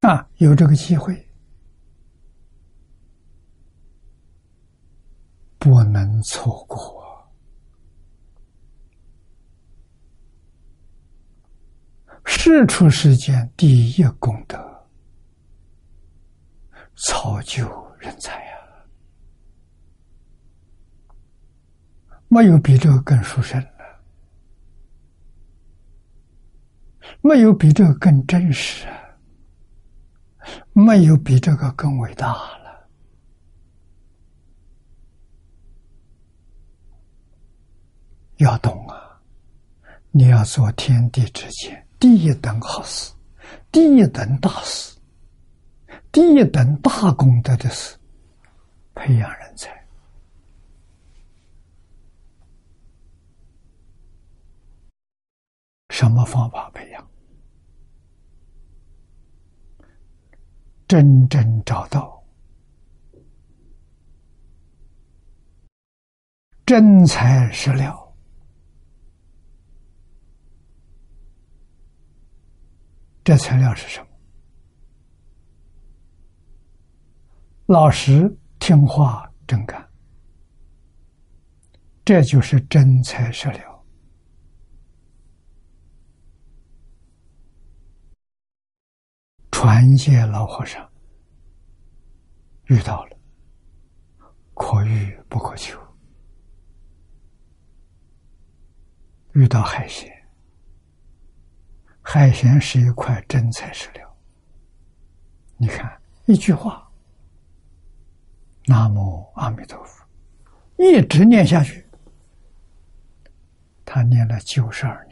[0.02, 1.28] 啊，有这个机会，
[5.58, 7.00] 不能错过。
[12.24, 14.58] 世出世间第一功德，
[16.96, 17.64] 造就
[17.98, 18.58] 人才啊！
[22.26, 24.02] 没有比这个更殊胜了，
[27.20, 29.01] 没有比这个更真实啊！
[30.72, 32.88] 没有比这个更伟大了。
[38.38, 39.20] 要懂啊！
[40.10, 43.12] 你要做天地之间第一等好事，
[43.70, 44.98] 第一等大事，
[46.10, 47.96] 第一等大功德的事，
[48.94, 49.70] 培养人才。
[55.90, 57.11] 什么方法培养？
[60.92, 62.22] 真正找到
[66.66, 68.14] 真材实料，
[73.24, 74.06] 这材料是什么？
[77.68, 79.88] 老实听话真干，
[82.04, 83.71] 这就是真材实料。
[89.62, 90.90] 传戒老和尚
[92.64, 93.16] 遇到了，
[94.54, 95.80] 可遇不可求。
[99.34, 100.10] 遇到海鲜，
[102.00, 104.18] 海鲜是一块真材实料。
[105.56, 106.90] 你看一句话
[108.66, 110.04] ，“南无阿弥陀佛”，
[110.76, 111.88] 一直念下去，
[113.84, 115.11] 他念了九十二年。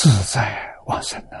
[0.00, 1.36] 自在往生呢？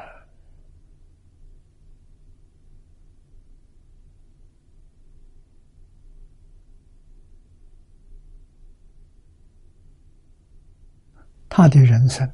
[11.48, 12.28] 他的人生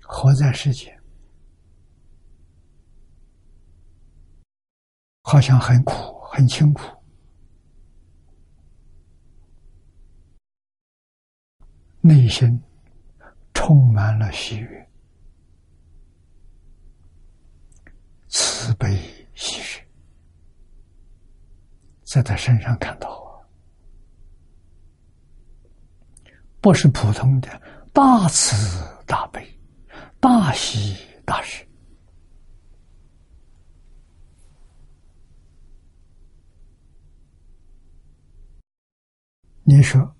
[0.00, 0.98] 活在世间，
[5.24, 5.92] 好像很苦，
[6.22, 6.82] 很辛苦，
[12.00, 12.58] 内心。
[13.64, 14.90] 充满了喜悦、
[18.26, 18.98] 慈悲、
[19.36, 19.88] 喜悦，
[22.02, 23.46] 在他身上看到，
[26.60, 27.48] 不是普通的
[27.92, 29.48] 大慈大悲、
[30.18, 31.64] 大喜大舍。
[39.62, 40.16] 你说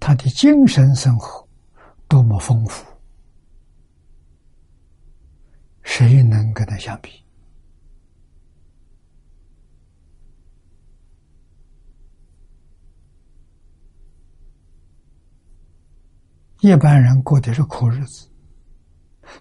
[0.00, 1.46] 他的精神生活？
[2.08, 2.86] 多么丰富！
[5.82, 7.24] 谁能跟他相比？
[16.60, 18.28] 一般人过的是苦日子，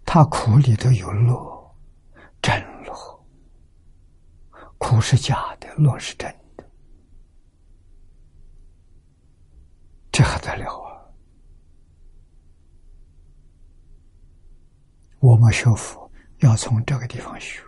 [0.05, 1.75] 他苦里头有乐，
[2.41, 2.93] 真乐。
[4.77, 6.69] 苦是假的，乐是真的，
[10.11, 10.87] 这还得了啊！
[15.19, 17.61] 我们学佛要从这个地方学。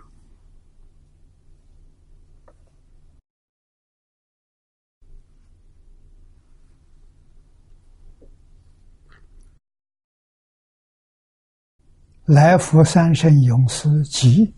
[12.25, 14.55] 来福三圣勇士集。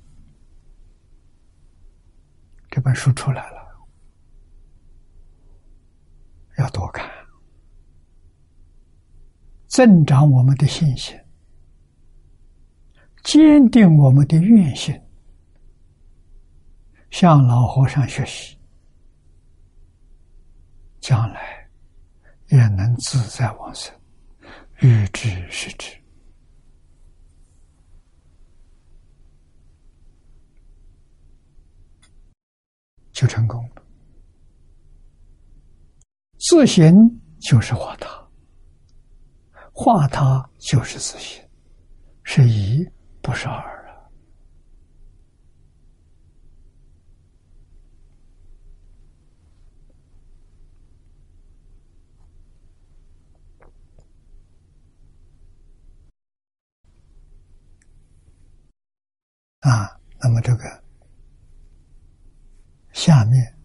[2.69, 3.87] 这本书出来了，
[6.57, 7.09] 要多看，
[9.67, 11.17] 增长我们的信心，
[13.23, 14.99] 坚定我们的愿心，
[17.11, 18.57] 向老和尚学习，
[20.99, 21.69] 将来
[22.49, 23.93] 也能自在往生，
[24.79, 25.95] 欲知是知。
[33.11, 33.83] 就成功了。
[36.39, 36.91] 自行
[37.39, 38.09] 就是化他，
[39.71, 41.47] 化他就是自行，
[42.23, 42.83] 是以
[43.21, 43.87] 不是二
[59.61, 59.71] 啊！
[59.71, 60.83] 啊，那么这个。
[62.91, 63.57] 下面，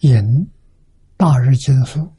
[0.00, 0.50] 引
[1.16, 2.12] 大日经书，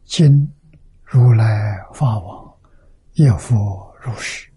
[0.06, 0.48] 今
[1.04, 2.48] 如来法王
[3.14, 4.48] 业佛如是，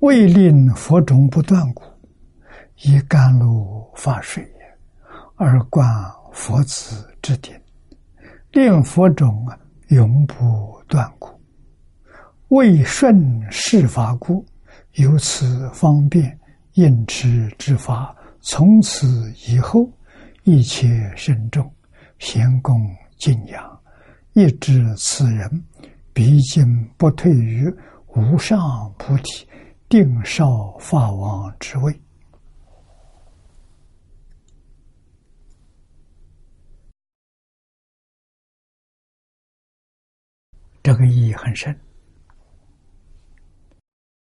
[0.00, 1.84] 为令佛种不断故，
[2.82, 4.44] 以甘露发水，
[5.36, 5.88] 而观
[6.32, 7.54] 佛子之顶。”
[8.50, 9.46] 令佛种，
[9.90, 11.28] 永不断故；
[12.48, 14.44] 为顺世法故，
[14.94, 16.36] 由此方便
[16.72, 18.12] 应持之法。
[18.40, 19.88] 从此以后，
[20.44, 21.72] 一切慎重，
[22.18, 22.74] 贤恭
[23.16, 23.80] 敬仰，
[24.32, 25.64] 一知此人
[26.12, 27.72] 毕竟不退于
[28.08, 29.46] 无上菩提
[29.88, 31.96] 定少法王之位。
[40.82, 41.78] 这个意义很深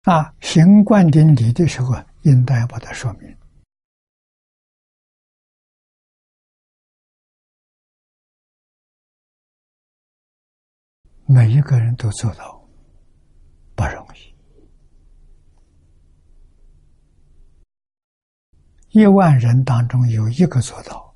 [0.04, 0.32] 啊！
[0.40, 3.36] 行灌顶礼的时候，应当把它说明。
[11.28, 12.64] 每一个人都做到
[13.74, 14.34] 不容易，
[19.00, 21.14] 一万人当中有一个做到，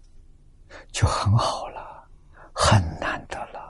[0.90, 2.08] 就很好了，
[2.52, 3.61] 很难得了。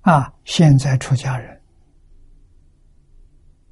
[0.00, 0.32] 啊！
[0.44, 1.62] 现在出家人，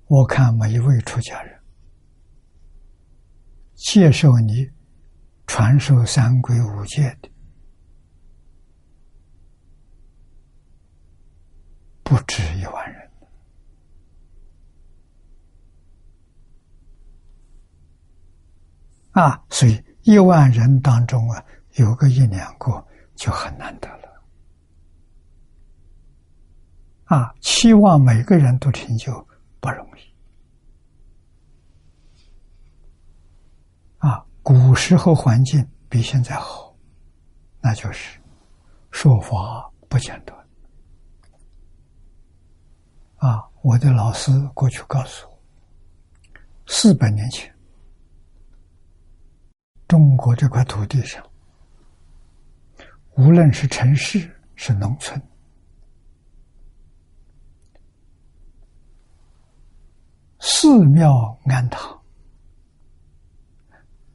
[0.06, 1.60] 我看每一位出家人
[3.74, 4.70] 接受你
[5.46, 7.30] 传授三规五戒的，
[12.02, 13.10] 不止一万人。
[19.12, 22.84] 啊，所以一万人当中啊，有个一两个
[23.14, 24.24] 就很难得了。
[27.04, 29.12] 啊，期望每个人都成就
[29.60, 30.00] 不容易。
[33.98, 36.76] 啊，古时候环境比现在好，
[37.62, 38.20] 那就是
[38.90, 40.38] 说法不间断。
[43.16, 45.40] 啊，我的老师过去告诉我，
[46.66, 47.50] 四百年前，
[49.88, 51.24] 中国这块土地上，
[53.16, 55.18] 无论是城市是农村。
[60.38, 61.10] 寺庙
[61.46, 61.98] 庵堂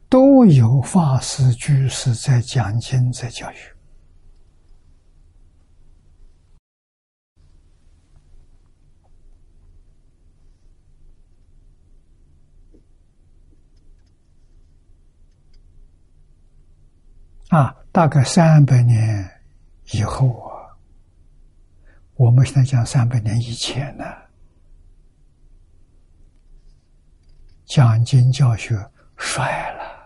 [0.09, 3.73] 都有法师居士在讲经，在教学
[17.49, 17.75] 啊。
[17.91, 19.41] 大概三百年
[19.93, 20.77] 以后啊，
[22.15, 24.05] 我们现在讲三百年以前呢。
[27.65, 28.75] 讲经教学
[29.17, 29.98] 衰了，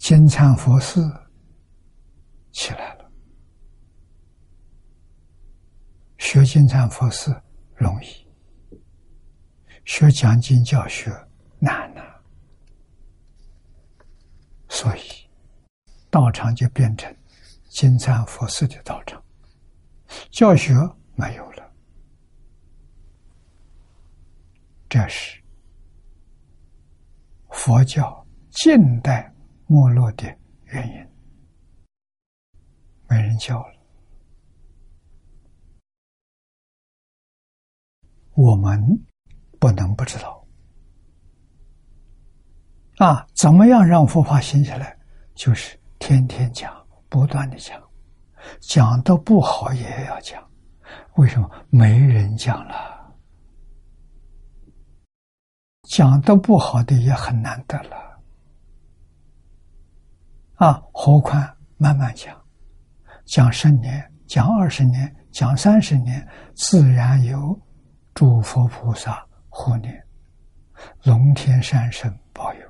[0.00, 1.02] 金蝉佛寺
[2.52, 3.12] 起来了，
[6.16, 7.30] 学金蝉佛寺
[7.76, 8.26] 容易，
[9.84, 11.12] 学讲经教学
[11.58, 12.00] 难呐，
[14.70, 15.00] 所以
[16.08, 17.14] 道场就变成
[17.68, 19.22] 金蝉佛寺的道场，
[20.30, 20.72] 教学
[21.14, 21.72] 没有了，
[24.88, 25.38] 这是
[27.50, 29.29] 佛教近代。
[29.70, 30.24] 没落的
[30.64, 31.08] 原因，
[33.08, 33.74] 没人教了。
[38.32, 38.80] 我们
[39.60, 40.44] 不能不知道
[42.96, 43.24] 啊！
[43.32, 44.98] 怎么样让佛法兴起来？
[45.36, 47.80] 就是天天讲，不断的讲，
[48.60, 50.50] 讲的不好也要讲。
[51.14, 51.48] 为什么？
[51.70, 53.16] 没人讲了，
[55.82, 58.09] 讲的不好的也很难得了。
[60.60, 61.42] 啊，何况
[61.78, 62.38] 慢慢讲，
[63.24, 67.58] 讲十年，讲二十年，讲三十年，自然有
[68.12, 70.06] 诸佛菩萨护念，
[71.04, 72.60] 龙天善神保佑。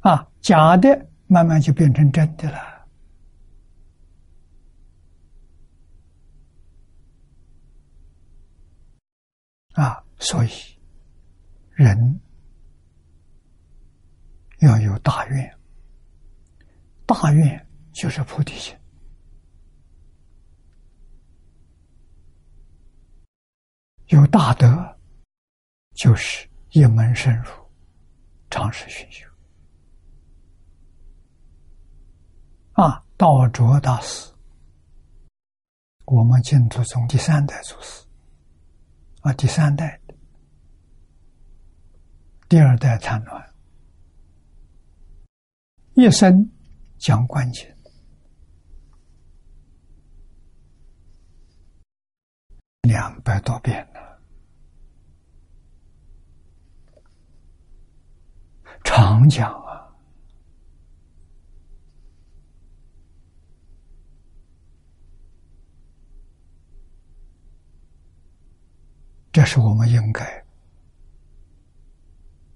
[0.00, 2.58] 啊，假的慢慢就变成真的了。
[9.72, 10.50] 啊，所以
[11.70, 12.20] 人。
[14.60, 15.58] 要有大愿，
[17.06, 18.76] 大愿就是菩提心；
[24.08, 24.98] 有大德，
[25.94, 27.50] 就是一门深入，
[28.50, 29.26] 长时熏修。
[32.72, 34.30] 啊，道卓大师，
[36.04, 38.06] 我们净土宗第三代祖师，
[39.22, 39.98] 啊，第三代，
[42.46, 43.49] 第二代参乱。
[46.00, 46.50] 一生
[46.96, 47.76] 讲关键，
[52.88, 54.18] 两百多遍了，
[58.82, 59.94] 常讲啊，
[69.30, 70.46] 这是我们应该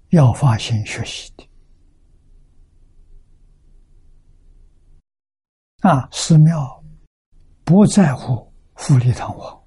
[0.09, 1.47] 要发心学习的。
[5.85, 6.83] 啊，寺庙
[7.63, 9.63] 不在乎富丽堂皇，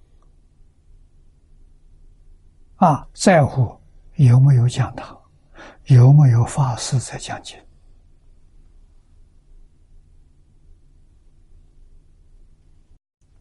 [2.74, 3.80] 啊，在乎
[4.16, 5.16] 有没有讲堂，
[5.84, 7.56] 有没有法师在讲经，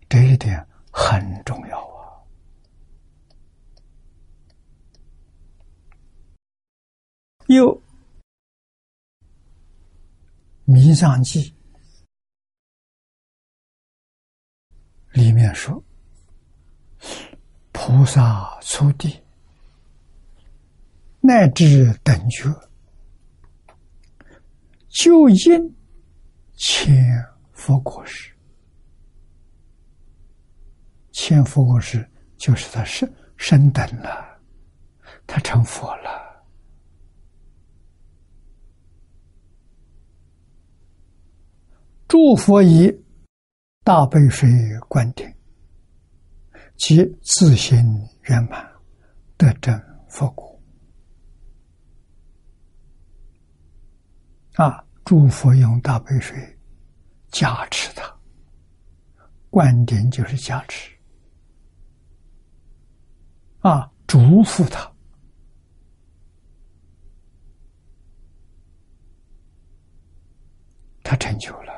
[0.07, 2.21] 这一点很重要啊。
[7.47, 7.75] 有
[10.65, 11.51] 《弥藏记》。
[15.17, 15.83] 里面说
[17.73, 19.19] ：“菩萨出地，
[21.19, 22.47] 乃至等觉，
[24.89, 25.75] 就因
[26.53, 26.95] 千
[27.51, 28.31] 佛果实。
[31.11, 32.07] 千佛果实
[32.37, 34.39] 就是他升升等了，
[35.25, 36.45] 他成佛了。
[42.07, 42.95] 诸佛以。”
[43.87, 44.49] 大悲水
[44.89, 45.25] 灌顶，
[46.75, 47.77] 即自心
[48.23, 48.69] 圆满，
[49.37, 50.61] 得证佛果。
[54.55, 54.85] 啊！
[55.05, 56.37] 诸佛用大悲水
[57.29, 58.13] 加持他，
[59.49, 60.91] 灌顶就是加持。
[63.59, 63.89] 啊！
[64.05, 64.93] 祝福他，
[71.01, 71.76] 他成就了。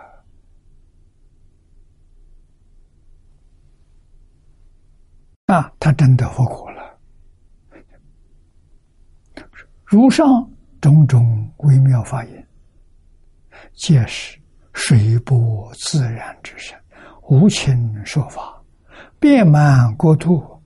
[5.49, 6.95] 啊，他真的复活了。
[9.83, 10.47] 如上
[10.79, 12.45] 种种微妙法音，
[13.73, 14.39] 皆是
[14.73, 16.79] 水波自然之身，
[17.23, 18.61] 无情说法，
[19.19, 20.61] 遍满国土，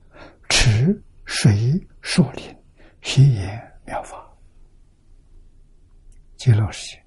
[0.50, 2.54] 持水树林，
[3.00, 4.22] 悉言妙法。
[6.36, 7.02] 极乐世界，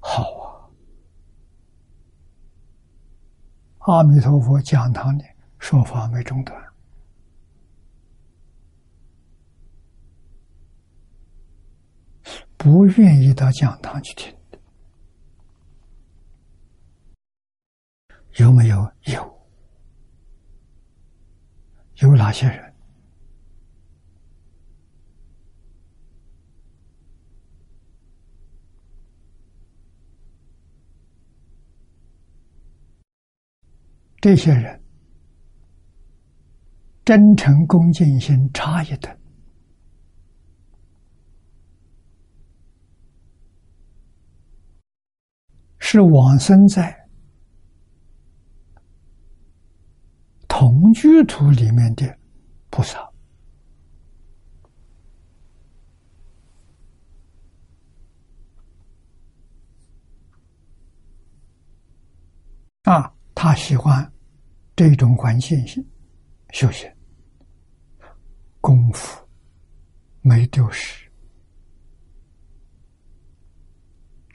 [0.00, 0.66] 好啊！
[3.78, 5.22] 阿弥陀佛讲堂里
[5.60, 6.63] 说法没中断。
[12.64, 14.34] 不愿意到讲堂去听。
[14.50, 14.58] 的，
[18.36, 18.90] 有没有？
[19.02, 19.46] 有，
[21.96, 22.74] 有哪些人？
[34.22, 34.82] 这些人？
[37.04, 39.23] 真诚恭敬心差一点。
[45.86, 46.98] 是往生在
[50.48, 52.18] 同居土里面的
[52.70, 52.98] 菩萨。
[62.84, 64.10] 啊，他喜欢
[64.74, 65.86] 这种环境性
[66.50, 66.90] 修行，
[68.62, 69.22] 功夫
[70.22, 71.06] 没丢失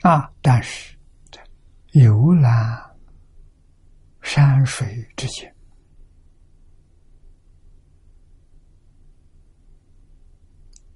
[0.02, 0.96] 啊，但是
[1.92, 2.96] 游览
[4.22, 5.54] 山水之间，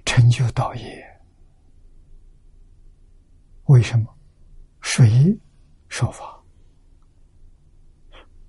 [0.05, 1.21] 成就道业。
[3.65, 4.15] 为什么？
[4.81, 5.39] 水
[5.89, 6.33] 说法。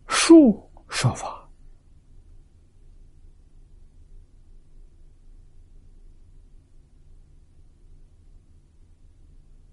[0.08, 1.50] 树说法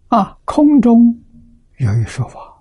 [0.09, 1.19] 啊，空中
[1.79, 2.52] 有一说法，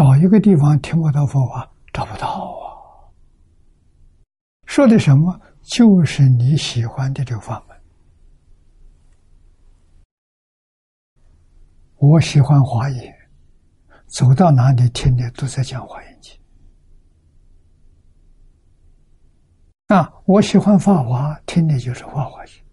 [0.00, 3.12] 找一个地方听不到佛法，找不到啊。
[4.64, 5.38] 说的什么？
[5.60, 7.78] 就是你喜欢的这个法门。
[11.96, 13.14] 我喜欢华严，
[14.06, 16.34] 走到哪里听的都在讲华严经。
[19.88, 22.64] 啊，我喜欢法华，听的就是法华经，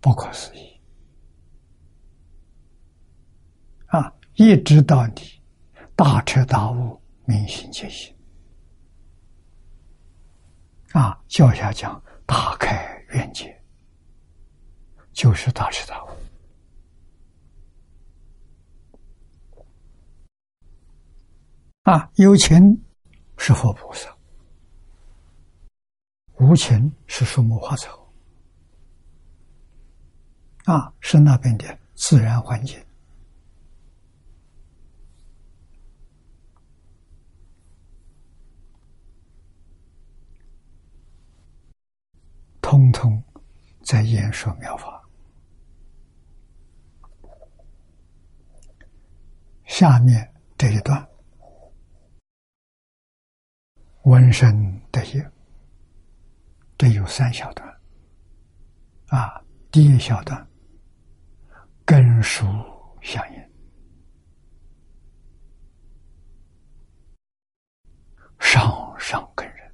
[0.00, 0.80] 不可思议。
[3.86, 5.22] 啊，一直到你
[5.94, 8.14] 大彻大悟、明心见性。
[10.92, 13.58] 啊，教下讲大开眼界，
[15.12, 16.08] 就是大彻大悟。
[21.84, 22.84] 啊，有情
[23.38, 24.14] 是佛菩萨，
[26.38, 28.06] 无情是树木花草，
[30.64, 32.78] 啊，是那边的自然环境，
[42.68, 43.22] 通通
[43.84, 45.00] 在演说妙法。
[49.66, 51.08] 下面这一段。
[54.02, 55.30] 闻声得业，
[56.76, 57.68] 这有三小段，
[59.10, 59.40] 啊，
[59.70, 60.44] 第一小段。
[61.84, 62.44] 根属
[63.00, 63.50] 相应，
[68.40, 69.72] 上上根人，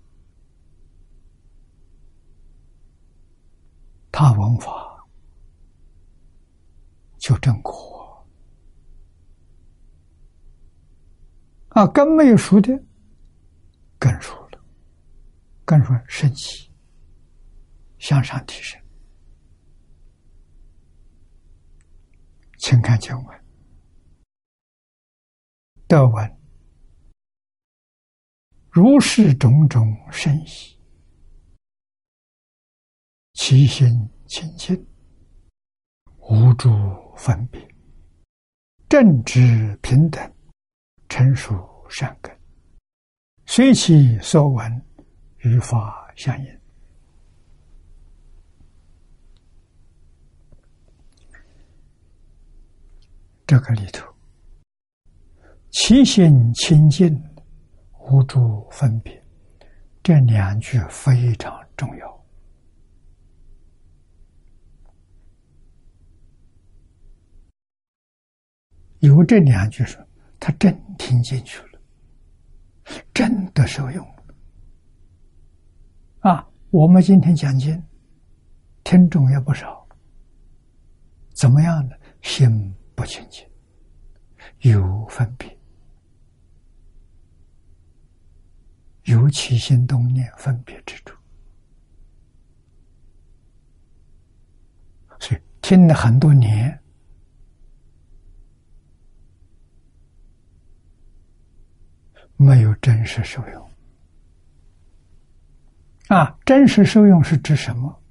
[4.12, 5.04] 他闻法
[7.18, 8.24] 就正果，
[11.70, 12.70] 啊，根没有熟的。
[13.98, 14.60] 更熟了，
[15.64, 16.68] 更说升起，
[17.98, 18.82] 向上提升。
[22.58, 23.44] 请看经文，
[25.86, 26.36] 德文，
[28.70, 30.76] 如是种种甚喜，
[33.44, 34.86] 其心清净，
[36.20, 36.70] 无诸
[37.16, 37.60] 分别，
[38.88, 40.32] 正直平等，
[41.08, 41.52] 成熟
[41.90, 42.32] 善根。
[43.46, 44.86] 随其所闻，
[45.38, 46.60] 与法相应。
[53.44, 54.06] 这个里头，
[55.72, 57.12] 其心清净，
[58.08, 59.20] 无诸分别，
[60.00, 62.21] 这两句非常重要。
[69.02, 70.00] 有这两句说，
[70.38, 71.68] 他真听进去了。
[73.12, 74.06] 真的受用
[76.20, 76.48] 啊！
[76.70, 77.82] 我们今天讲经，
[78.84, 79.84] 听众也不少。
[81.32, 81.96] 怎么样呢？
[82.22, 83.44] 心不清净，
[84.70, 85.58] 有分别，
[89.04, 91.16] 有起心动念分别之处，
[95.18, 96.78] 所以听了很多年。
[102.42, 103.70] 没有真实受用
[106.08, 106.38] 啊！
[106.44, 108.02] 真实受用是指什么？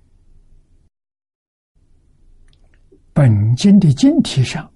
[3.13, 4.71] 本经的经题上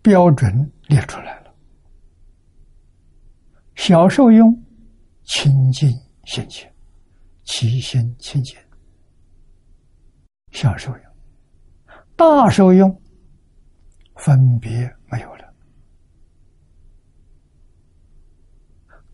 [0.00, 1.52] 标准列出来了：
[3.74, 4.54] 小受用
[5.24, 5.90] 清净
[6.24, 6.66] 心清，
[7.42, 8.56] 其心清净；
[10.52, 11.02] 小受用
[12.14, 13.02] 大受用
[14.14, 15.45] 分别没有了，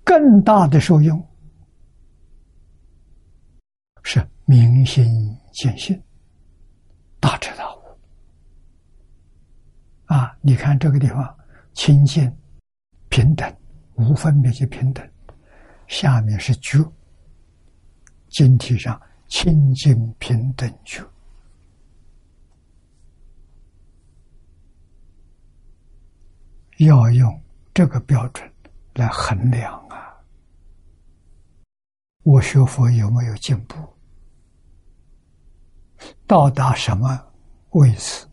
[0.04, 1.24] 更大的受用
[4.02, 5.04] 是明心
[5.52, 6.02] 见性，
[7.20, 7.80] 大彻大悟。
[10.06, 11.36] 啊，你看这个地方
[11.72, 12.30] 清净
[13.08, 13.56] 平等，
[13.94, 15.08] 无分别就平等。
[15.86, 16.78] 下面是觉，
[18.28, 21.02] 经体上清净平等觉。
[26.78, 27.42] 要用
[27.72, 28.52] 这个标准
[28.94, 29.80] 来衡量！
[32.22, 33.76] 我学佛有没有进步？
[36.26, 37.18] 到达什么
[37.70, 38.26] 位置？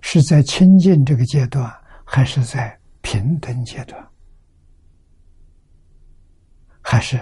[0.00, 1.70] 是在清净这个阶段，
[2.04, 4.10] 还是在平等阶段，
[6.80, 7.18] 还是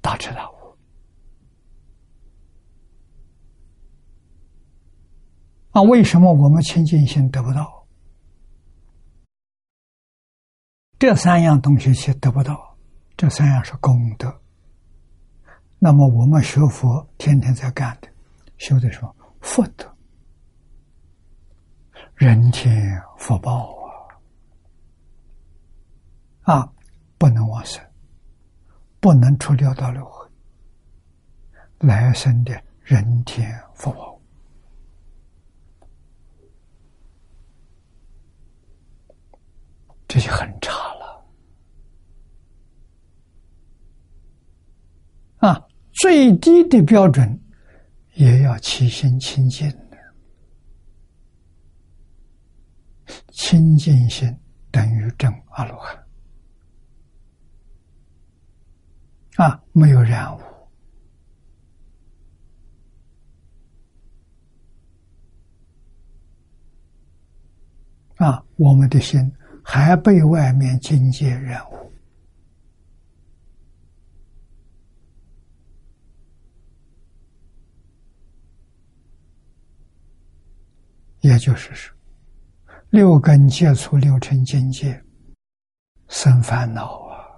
[0.00, 0.54] 大彻大悟？
[5.72, 7.86] 啊，为什么我们清净心得不到？
[10.98, 12.69] 这三样东西却得不到，
[13.20, 14.34] 这三样是功德。
[15.78, 18.08] 那么我们学佛天天在干的，
[18.56, 19.94] 修的什么福德？
[22.14, 23.76] 人天福报
[26.44, 26.60] 啊！
[26.60, 26.72] 啊，
[27.18, 27.84] 不能往生，
[29.00, 30.26] 不能出六道轮回，
[31.80, 34.18] 来生的人天福报。
[40.08, 41.00] 这些很差了
[45.38, 45.66] 啊！
[46.00, 47.38] 最低的标准
[48.14, 49.98] 也要起心清净的，
[53.32, 54.34] 清净心
[54.70, 56.02] 等于正阿罗汉
[59.36, 60.40] 啊，没有染污
[68.16, 69.30] 啊，我们的心。
[69.62, 71.89] 还被外面境界染污，
[81.20, 81.96] 也就是说，
[82.90, 85.02] 六根接触六尘境界，
[86.08, 87.28] 生烦恼啊，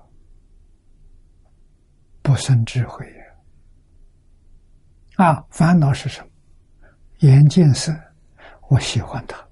[2.22, 3.04] 不生智慧
[5.16, 5.26] 呀！
[5.26, 6.28] 啊，烦恼是什么？
[7.18, 7.92] 眼见色，
[8.68, 9.48] 我喜欢他，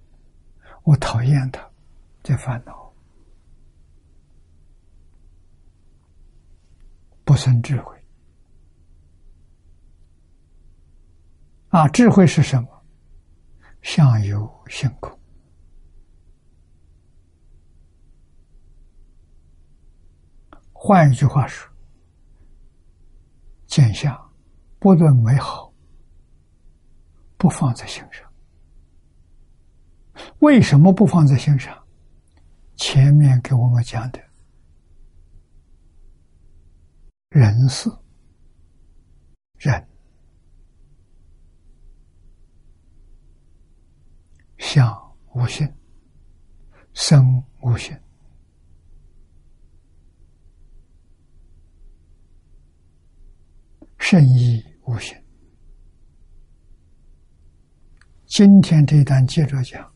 [0.84, 1.68] 我讨厌他。
[2.22, 2.92] 这烦恼
[7.24, 7.96] 不生智慧
[11.68, 11.88] 啊！
[11.88, 12.79] 智慧是什么？
[13.92, 15.18] 相由心空。
[20.72, 21.68] 换一句话说，
[23.66, 24.16] 见相
[24.78, 25.74] 不论美好，
[27.36, 28.32] 不放在心上。
[30.38, 31.76] 为什么不放在心上？
[32.76, 34.20] 前面给我们讲的
[37.30, 37.90] 人事，
[39.58, 39.89] 人
[44.60, 44.94] 相
[45.34, 45.66] 无性，
[46.92, 47.98] 生无性，
[53.98, 55.16] 圣意无性。
[58.26, 59.92] 今天这一段接着讲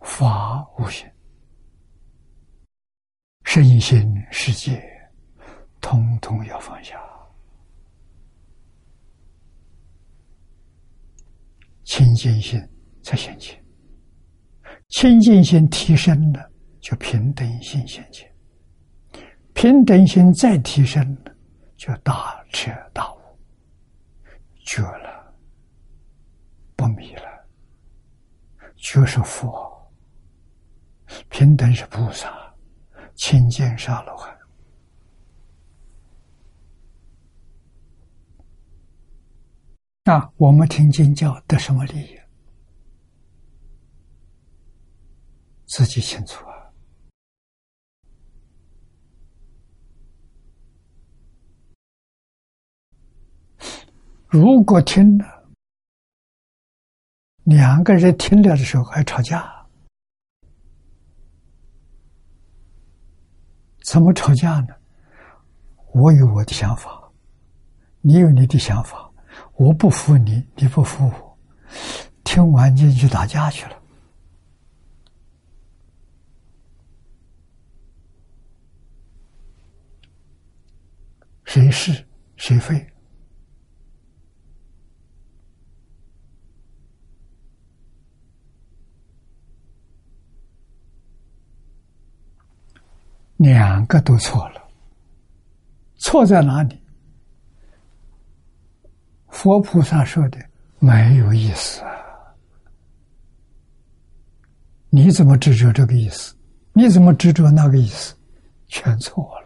[0.00, 1.08] 法无性。
[3.44, 4.82] 身心世界，
[5.80, 7.00] 通通要放下。
[11.84, 12.60] 清净心
[13.02, 13.64] 才现前，
[14.88, 16.50] 清净心提升了，
[16.80, 18.26] 就平等心现前；
[19.54, 21.34] 平等心再提升了，
[21.76, 23.18] 就大彻大悟，
[24.64, 25.34] 觉了，
[26.76, 27.22] 不迷了。
[28.76, 29.90] 觉是佛，
[31.28, 32.46] 平等是菩萨。
[33.16, 34.36] 清净沙罗汉
[40.04, 40.30] 那！
[40.36, 42.25] 我们听经教得什么利益？
[45.66, 46.70] 自己清楚啊！
[54.28, 55.48] 如果听了，
[57.44, 59.66] 两个人听了的时候还吵架。
[63.82, 64.68] 怎么吵架呢？
[65.94, 67.10] 我有我的想法，
[68.00, 69.10] 你有你的想法，
[69.54, 71.38] 我不服你，你不服我，
[72.24, 73.82] 听完就去打架去了。
[81.46, 82.06] 谁是
[82.36, 82.86] 谁非。
[93.38, 94.62] 两个都错了，
[95.96, 96.80] 错在哪里？
[99.28, 100.38] 佛菩萨说的
[100.78, 101.90] 没有意思啊！
[104.88, 106.34] 你怎么执着这个意思？
[106.72, 108.16] 你怎么执着那个意思？
[108.68, 109.45] 全错了。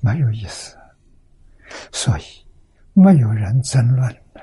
[0.00, 0.76] 没有意思。
[1.92, 2.22] 所以
[2.92, 4.42] 没有人争论的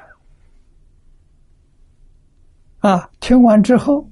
[2.79, 3.09] 啊！
[3.19, 4.09] 听完之后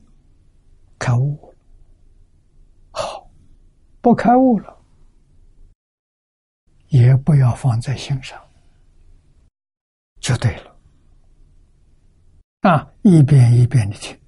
[1.00, 1.56] 开悟了，
[2.92, 3.30] 好，
[4.02, 4.78] 不开悟了，
[6.88, 8.38] 也不要放在心上。
[10.20, 10.76] 就对了，
[12.62, 14.20] 啊，一遍一遍的听，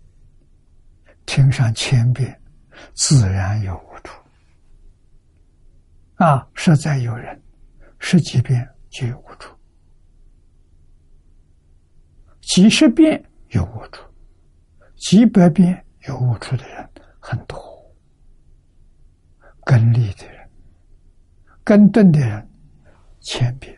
[1.26, 2.42] 听上千遍，
[2.94, 4.14] 自然有悟处。
[6.18, 7.42] 啊，实在有人
[8.00, 9.50] 十几遍就有无助，
[12.42, 14.04] 几十遍有无处，
[14.96, 16.90] 几百遍有无处的人
[17.20, 17.58] 很多。
[19.64, 20.50] 根利的人，
[21.64, 22.50] 根钝的人，
[23.20, 23.78] 千遍。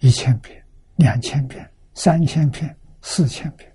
[0.00, 0.66] 一千遍、
[0.96, 3.73] 两千遍、三千遍、四千遍，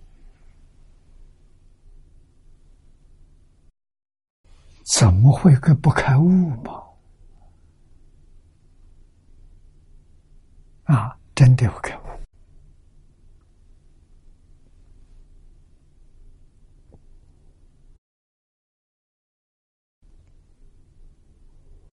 [4.92, 6.84] 怎么会跟不开悟嘛？
[10.86, 12.02] 啊，真的不开悟。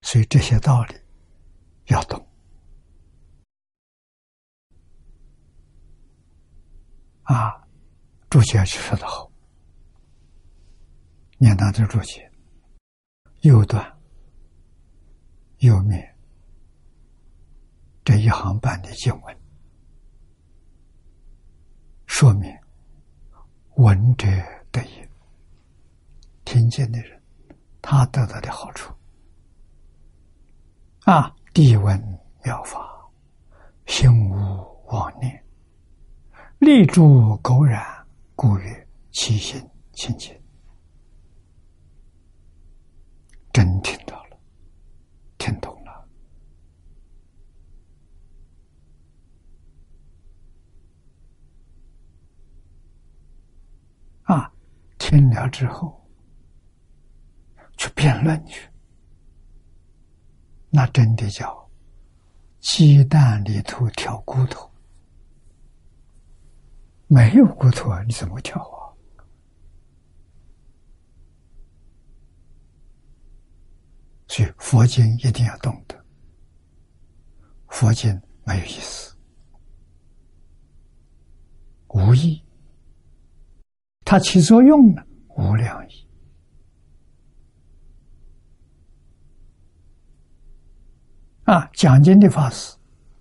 [0.02, 0.94] 所以这些道理
[1.86, 2.26] 要懂。
[7.22, 7.64] 啊，
[8.28, 9.30] 注解就说的好，
[11.38, 12.29] 念到这注解，
[13.42, 13.98] 右段
[15.58, 16.14] 右面
[18.04, 19.36] 这一行半的经文，
[22.06, 22.54] 说明
[23.76, 24.26] 闻者
[24.70, 25.08] 得益，
[26.44, 27.22] 听见的人
[27.80, 28.92] 他得到的好处。
[31.04, 31.98] 啊，地闻
[32.44, 33.10] 妙法，
[33.86, 35.44] 心无妄念。
[36.58, 37.82] 立住苟然，
[38.34, 40.39] 故曰其心清净。
[43.52, 44.36] 真听到了，
[45.38, 46.08] 听懂了。
[54.22, 54.52] 啊，
[54.98, 56.00] 听了之后，
[57.76, 58.68] 去辩论去，
[60.70, 61.68] 那真的叫
[62.60, 64.70] 鸡蛋里头挑骨头。
[67.08, 68.79] 没有骨头啊，你怎么跳啊？
[74.30, 76.04] 所以佛经一定要懂得，
[77.66, 78.08] 佛经
[78.44, 79.12] 没有意思，
[81.88, 82.40] 无义，
[84.04, 85.02] 它起作用呢，
[85.36, 86.06] 无量义
[91.42, 91.68] 啊！
[91.72, 92.76] 讲经的法师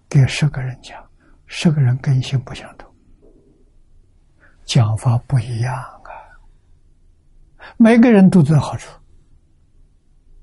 [0.08, 1.04] 给十个人讲，
[1.48, 2.88] 十个人根性不相同。
[4.64, 6.14] 讲法不一样啊，
[7.78, 8.99] 每个人都得好处，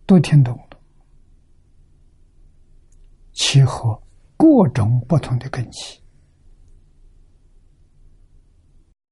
[0.07, 0.81] 都听懂了，
[3.33, 4.01] 契合
[4.37, 6.01] 各种不同的根基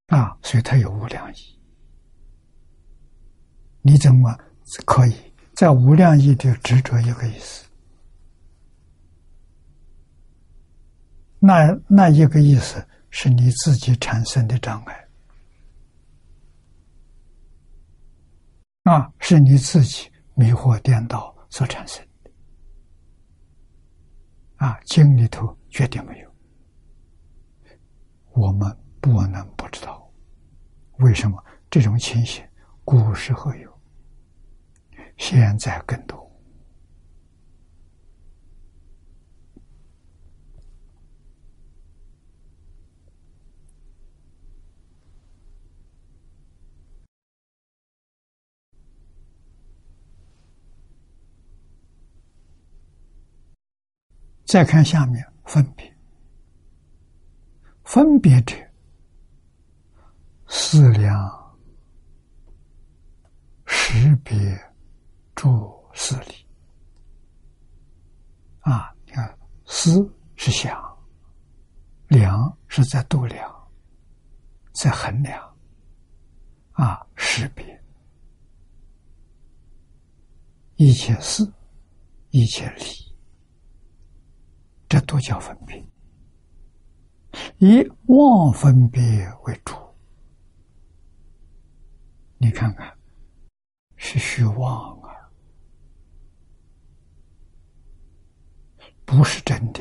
[0.07, 1.37] 啊，所以它有无量义。
[3.83, 4.39] 你怎么
[4.87, 5.15] 可以
[5.55, 7.67] 在无量义的执着一个意思？
[11.41, 15.09] 那那一个意思是你自己产生的障碍。
[18.85, 22.31] 啊，是你自己迷惑颠倒所产生的。
[24.57, 26.35] 啊，经里头绝对没有，
[28.33, 30.11] 我们不能不知道，
[30.99, 32.45] 为什么这种情形
[32.85, 33.81] 古时候有，
[35.17, 36.24] 现在更多。
[54.55, 55.93] 再看下面分别，
[57.83, 58.55] 分别者，
[60.47, 61.59] 思量
[63.67, 64.33] 识别
[65.35, 65.51] 诸
[65.93, 66.47] 事理。
[68.61, 69.37] 啊，你看，
[69.67, 70.81] 思是想，
[72.07, 73.53] 量是在度量，
[74.73, 75.57] 在衡量，
[76.75, 77.83] 啊，识别，
[80.77, 81.45] 一切事，
[82.31, 83.14] 一切理。
[84.89, 85.85] 这都叫分别，
[87.59, 89.03] 以妄分别
[89.45, 89.75] 为主。
[92.39, 92.93] 你看看，
[93.97, 95.09] 是虚妄啊，
[99.05, 99.81] 不是真的。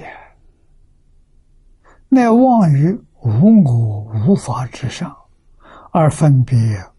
[2.09, 5.15] 乃妄于无我无法之上，
[5.91, 6.55] 而分别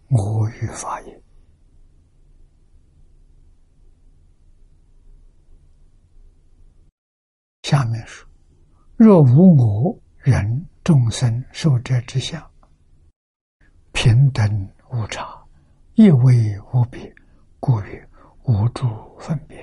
[0.09, 1.21] 我与法也。
[7.75, 8.25] 下面说：
[8.95, 12.41] 若无我，人众生受者之相，
[13.91, 15.37] 平等无差，
[15.95, 17.13] 一为无别，
[17.59, 18.09] 故曰
[18.43, 18.87] 无诸
[19.19, 19.59] 分别。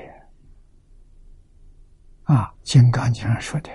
[2.24, 3.70] 啊，《金刚经》上说的：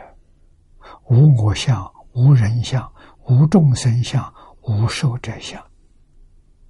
[1.10, 2.88] 无我相，无人相，
[3.26, 4.32] 无众生相，
[4.62, 5.60] 无寿者相。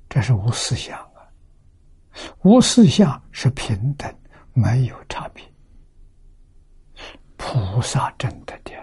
[0.07, 1.19] 这是无四相啊！
[2.43, 4.09] 无四相是平等，
[4.53, 5.43] 没有差别。
[7.49, 8.73] 菩萨真的的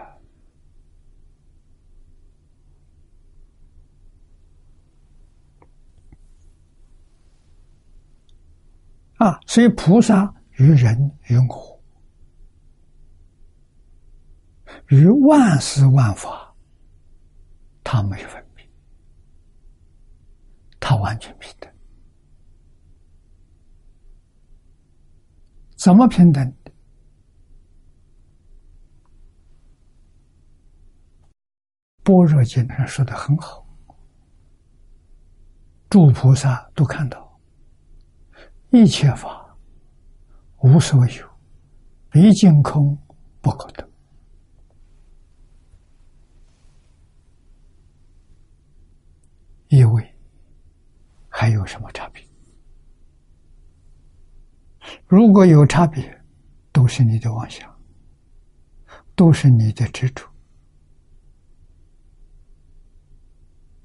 [9.18, 10.96] 啊，所以菩萨与人
[11.28, 11.82] 与我
[14.88, 16.56] 与万事万法，
[17.82, 18.66] 他没有分别，
[20.80, 21.70] 他完全平等。
[25.76, 26.56] 怎么平等？
[32.04, 33.66] 般若经上说的很好，
[35.88, 37.40] 诸菩萨都看到，
[38.70, 39.56] 一切法
[40.58, 41.28] 无所有，
[42.10, 42.96] 毕竟空
[43.40, 43.88] 不可得。
[49.68, 50.14] 因为
[51.28, 52.22] 还有什么差别？
[55.06, 56.22] 如果有差别，
[56.70, 57.74] 都是你的妄想，
[59.16, 60.33] 都是你的执着。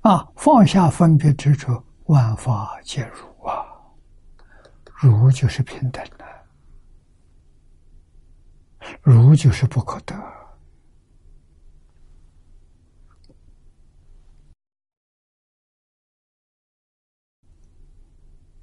[0.10, 3.64] 啊，放下分别执着，万法皆如啊，
[4.84, 6.26] 如就是平等的，
[9.04, 10.16] 如就是不可得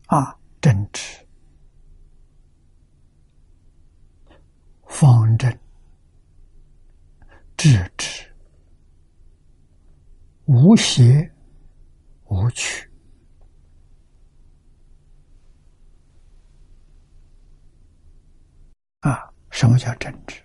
[0.06, 1.24] 啊，正直、
[4.88, 5.56] 方正、
[7.56, 8.26] 智智。
[10.48, 11.28] 无邪
[12.28, 12.90] 无曲
[19.00, 19.32] 啊！
[19.50, 20.42] 什么叫正直？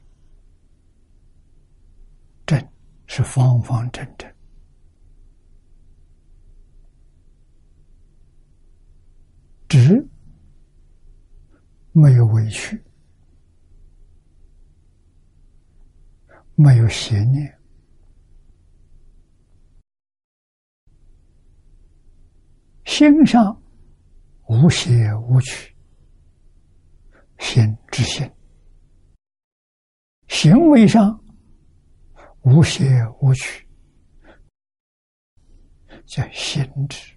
[2.45, 2.71] 正
[3.07, 4.33] 是方方正正，
[9.67, 10.07] 直
[11.93, 12.81] 没有委屈，
[16.55, 17.60] 没有邪念。
[22.91, 23.57] 心上
[24.49, 25.73] 无邪无曲，
[27.39, 28.29] 心之心；
[30.27, 31.17] 行为上
[32.41, 32.85] 无邪
[33.21, 33.65] 无曲，
[36.05, 37.15] 叫心智。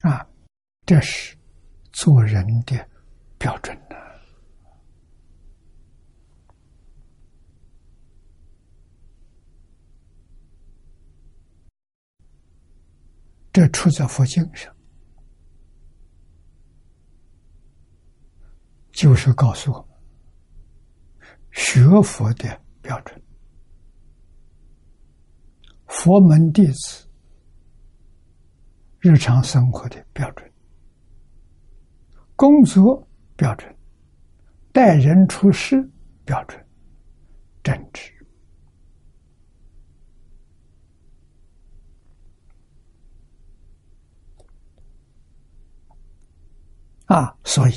[0.00, 0.28] 啊，
[0.84, 1.38] 这是
[1.92, 2.76] 做人的
[3.38, 4.07] 标准呢。
[13.58, 14.72] 这出在佛经上，
[18.92, 19.88] 就是告诉我们
[21.50, 23.20] 学佛的标准，
[25.88, 27.08] 佛门弟子
[29.00, 30.52] 日常生活的标准，
[32.36, 33.76] 工作标准，
[34.72, 35.82] 待人处事
[36.24, 36.64] 标准，
[37.64, 38.17] 正直。
[47.08, 47.72] 啊，所以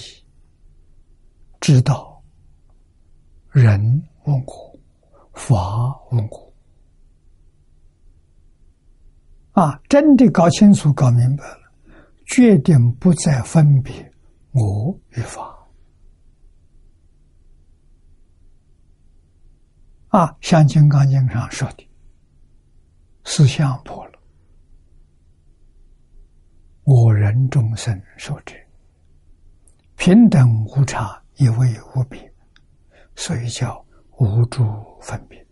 [1.61, 2.21] 知道
[3.49, 3.79] 人
[4.25, 4.79] 问我，
[5.31, 6.53] 法问我，
[9.53, 11.71] 啊，真的搞清楚、搞明白了，
[12.25, 14.13] 决定不再分别
[14.51, 15.57] 我与法。
[20.09, 21.89] 啊，像《金刚经》上说的，
[23.23, 24.19] 思想破了，
[26.83, 28.53] 我人众生受者。
[30.03, 32.33] 平等无差，一味无别，
[33.15, 33.85] 所以叫
[34.17, 34.63] 无诸
[34.99, 35.45] 分别。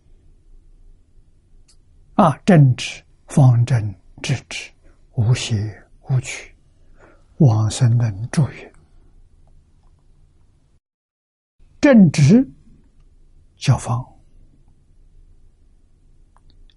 [2.14, 4.68] 啊，正直、方正、直直，
[5.12, 5.54] 无邪
[6.08, 6.52] 无曲，
[7.36, 8.72] 往生能助缘。
[11.80, 12.44] 正直
[13.56, 14.04] 叫方，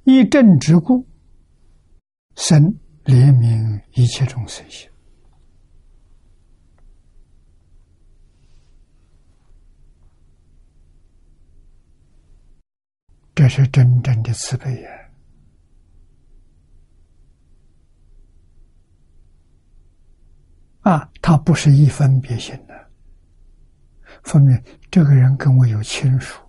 [0.03, 1.03] 以正直故，
[2.35, 2.71] 生
[3.05, 4.87] 怜悯一切众生心，
[13.44, 14.90] 这是真正的慈悲呀！
[20.84, 22.90] 啊，他不是一分别心的，
[24.24, 26.41] 分别这个人跟我有亲属，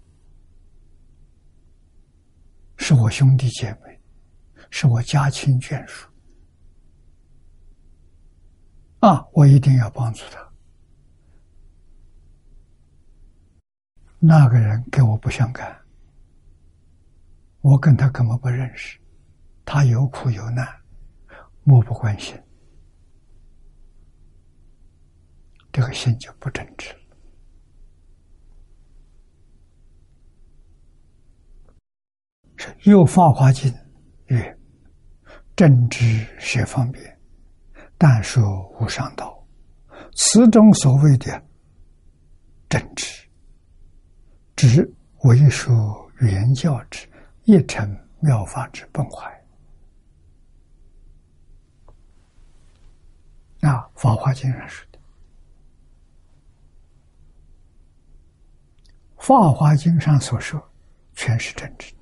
[2.77, 4.01] 是我兄弟姐妹。
[4.71, 6.09] 是我家亲眷属
[9.01, 9.27] 啊！
[9.33, 10.49] 我一定要帮助他。
[14.21, 15.84] 那个人跟我不相干，
[17.65, 19.01] 我跟他根本不认识。
[19.65, 20.69] 他有苦有难，
[21.63, 22.39] 漠不关心，
[25.73, 26.95] 这个心就不真挚。
[32.83, 33.75] 又发华经
[34.27, 34.59] 曰。
[35.57, 37.19] 正知学方便，
[37.97, 39.47] 但说无上道。
[40.17, 41.43] 此中所谓的
[42.69, 43.27] 正知，
[44.57, 47.09] 只为说原教之
[47.45, 49.31] 一成妙法之本怀。
[53.61, 54.99] 啊，《法华经》上说的，
[59.19, 60.63] 《法华经》上所说，
[61.15, 61.95] 全是真知。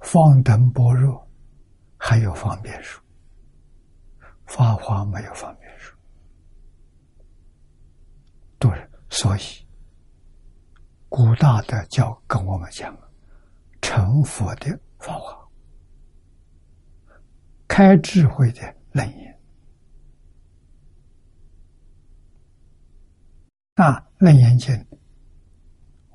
[0.00, 1.26] 方等般若
[1.96, 3.02] 还有方便说，
[4.46, 5.94] 法华没有方便书，
[8.58, 8.70] 对，
[9.14, 9.40] 所以
[11.08, 12.92] 古大德教跟我们讲，
[13.80, 15.48] 成佛的法华，
[17.68, 18.60] 开智慧的
[18.90, 19.40] 楞严，
[23.76, 24.84] 那楞严经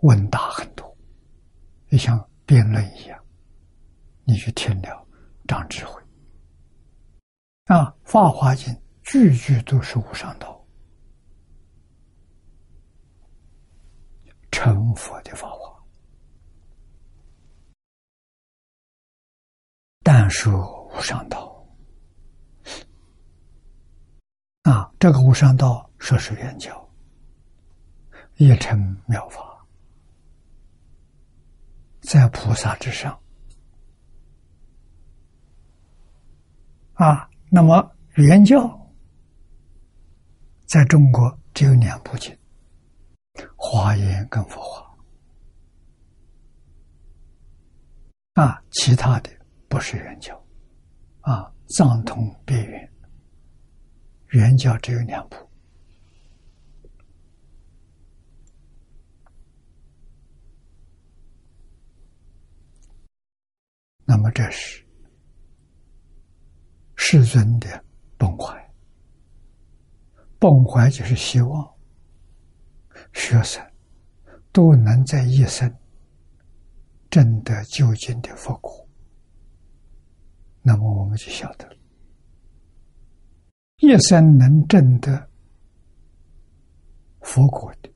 [0.01, 0.93] 问答很多，
[1.89, 3.17] 就像辩论一样。
[4.25, 5.07] 你去听了，
[5.47, 6.01] 长智慧。
[7.67, 8.73] 啊，《法华经》
[9.03, 10.61] 句句都是无上道，
[14.51, 15.73] 成佛的法华。
[20.03, 21.65] 但说无上道，
[24.63, 26.89] 啊，这个无上道说是圆教，
[28.35, 29.65] 一成妙法，
[32.01, 33.17] 在菩萨之上。
[36.93, 38.91] 啊，那么原教
[40.65, 42.35] 在中国只有两部经，
[43.55, 44.81] 《华严》跟《佛华》
[48.39, 49.29] 啊，其他的
[49.67, 50.33] 不是圆教
[51.19, 52.89] 啊，藏通别圆，
[54.29, 55.35] 原教只有两部。
[64.05, 64.85] 那么这是。
[66.95, 67.83] 世尊的
[68.17, 68.71] 崩坏，
[70.39, 71.75] 崩坏就是希望
[73.13, 73.61] 学生
[74.51, 75.78] 都能在一生
[77.09, 78.87] 证得究竟的佛果。
[80.61, 81.77] 那么我们就晓得，
[83.77, 85.29] 一生能证得
[87.21, 87.89] 佛果的，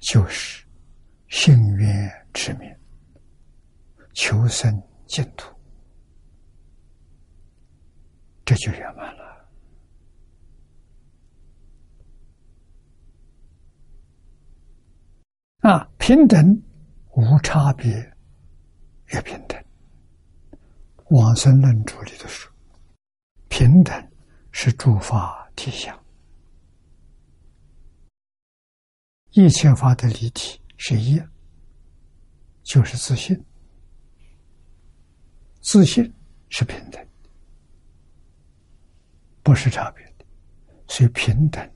[0.00, 0.66] 就是
[1.28, 2.68] 信愿持名，
[4.14, 5.54] 求生净土。
[8.44, 9.48] 这就圆满了
[15.60, 15.90] 啊！
[15.98, 16.62] 平等
[17.18, 17.92] 无差别，
[19.06, 19.60] 越平等。
[21.10, 22.48] 往生论著里头说，
[23.48, 24.10] 平等
[24.52, 26.00] 是诸法体相，
[29.30, 31.20] 一切法的离体是一，
[32.62, 33.36] 就是自信，
[35.60, 36.14] 自信
[36.50, 37.04] 是平等。
[39.42, 40.24] 不是差别的，
[40.86, 41.68] 所以平等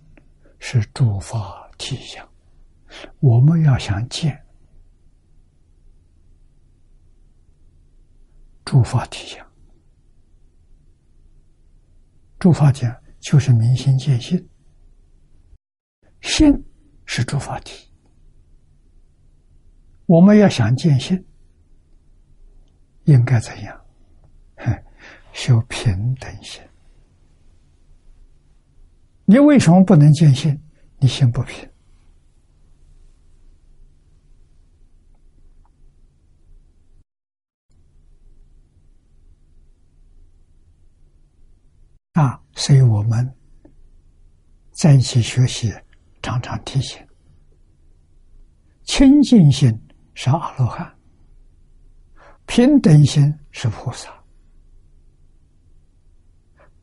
[0.61, 2.25] 是诸法体相。
[3.19, 4.42] 我们要想见
[8.65, 9.47] 诸法体相，
[12.39, 14.49] 诸法讲就是明心见性，
[16.21, 16.65] 性
[17.05, 17.89] 是诸法体。
[20.07, 21.25] 我们要想见性，
[23.05, 23.85] 应该怎样？
[25.33, 26.63] 修平等心。
[29.25, 30.63] 你为什么不能见性？
[30.99, 31.69] 你心不平
[42.13, 42.41] 啊！
[42.55, 43.35] 所以我们
[44.73, 45.73] 在一起学习，
[46.23, 47.05] 常常提醒：
[48.85, 49.69] 清净心
[50.15, 50.95] 是阿罗汉，
[52.47, 54.13] 平等心是菩萨，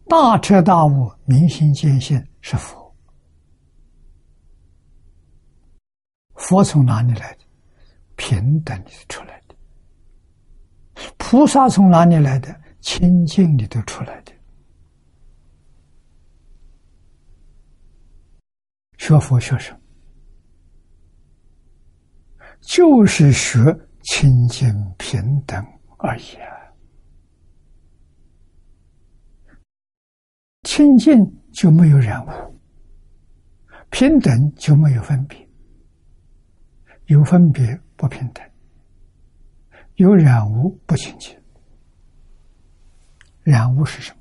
[0.07, 2.93] 大彻大悟、明心见性是佛。
[6.35, 7.45] 佛从哪里来的？
[8.15, 9.55] 平等里出来的。
[11.17, 12.59] 菩萨从哪里来的？
[12.81, 14.31] 清净里头出来的。
[19.09, 19.79] 学佛学什么？
[22.61, 23.57] 就是学
[24.03, 25.65] 清净平等
[25.97, 26.45] 而已啊！
[30.61, 31.17] 清净
[31.51, 32.29] 就没有染污，
[33.89, 35.49] 平等就没有分别。
[37.07, 38.47] 有分别不平等，
[39.95, 41.35] 有染污不清净。
[43.41, 44.19] 染污是什么？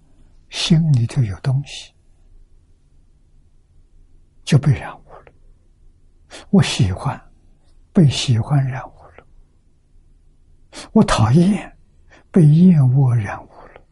[0.49, 1.93] 心里头有东西，
[4.49, 5.33] 就被染污了。
[6.49, 7.23] 我喜欢，
[7.93, 9.23] 被喜欢染污了；
[10.91, 11.71] 我讨厌，
[12.31, 13.83] 被厌恶染污了。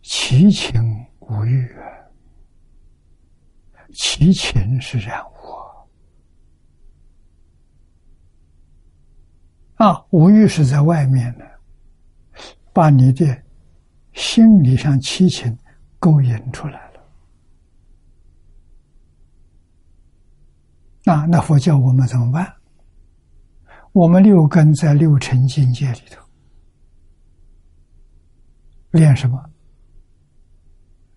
[0.00, 0.80] 七情
[1.18, 1.82] 五欲啊，
[3.92, 5.32] 七情是染污。
[9.74, 11.44] 啊，五欲是在外面的，
[12.72, 13.42] 把你的
[14.12, 15.58] 心理上七情
[15.98, 16.81] 勾引出来
[21.04, 22.54] 那那佛教我们怎么办？
[23.92, 26.24] 我们六根在六尘境界里头
[28.92, 29.38] 练什么？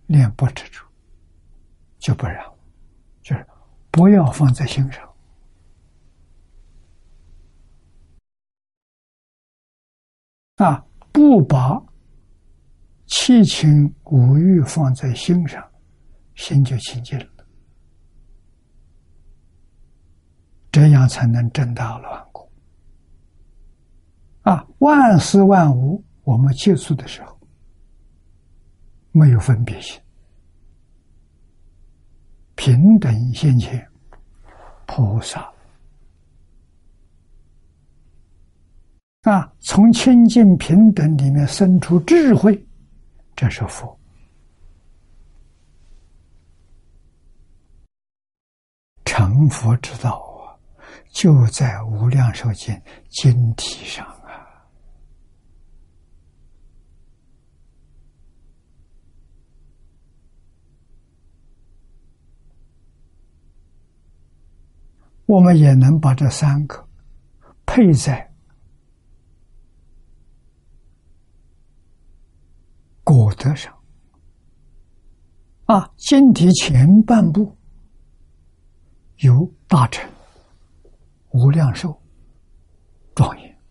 [0.07, 0.85] 练不执着，
[1.99, 2.43] 就不让，
[3.21, 3.47] 就是
[3.91, 5.15] 不要放在心上。
[10.57, 11.81] 啊，不把
[13.07, 15.63] 七情五欲放在心上，
[16.35, 17.34] 心就清净了。
[20.75, 22.51] 这样才能证大乱果。
[24.41, 27.39] 啊，万事万物，我们接触的时候
[29.13, 29.97] 没有分别心，
[32.55, 33.89] 平等现前，
[34.85, 35.49] 菩萨。
[39.21, 42.67] 啊，从清净平等里面生出智慧，
[43.33, 43.97] 这是佛。
[49.05, 50.34] 成佛之道，
[51.15, 52.77] 就在无量寿经
[53.09, 54.67] 经体上啊。
[65.25, 66.85] 我们也能把这三个
[67.65, 68.29] 配在。
[73.05, 73.73] 果德上，
[75.65, 77.55] 啊，经体前半部
[79.19, 80.11] 有大臣、
[81.35, 82.01] 无量寿、
[83.13, 83.61] 庄严，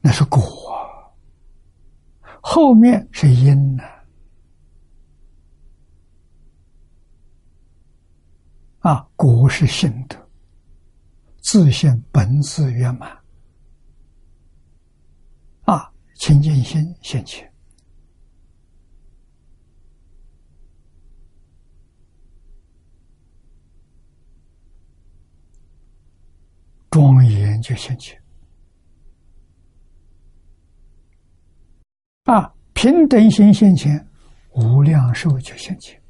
[0.00, 0.40] 那是果；
[2.40, 3.82] 后面是因呢，
[8.78, 10.16] 啊，果是性德，
[11.42, 13.10] 自现本自圆满。
[15.64, 17.52] 啊清净心现前，
[26.94, 28.16] 庄严就现前
[32.22, 32.54] 啊！
[32.72, 34.08] 平等心现前，
[34.52, 36.00] 无量寿就现前，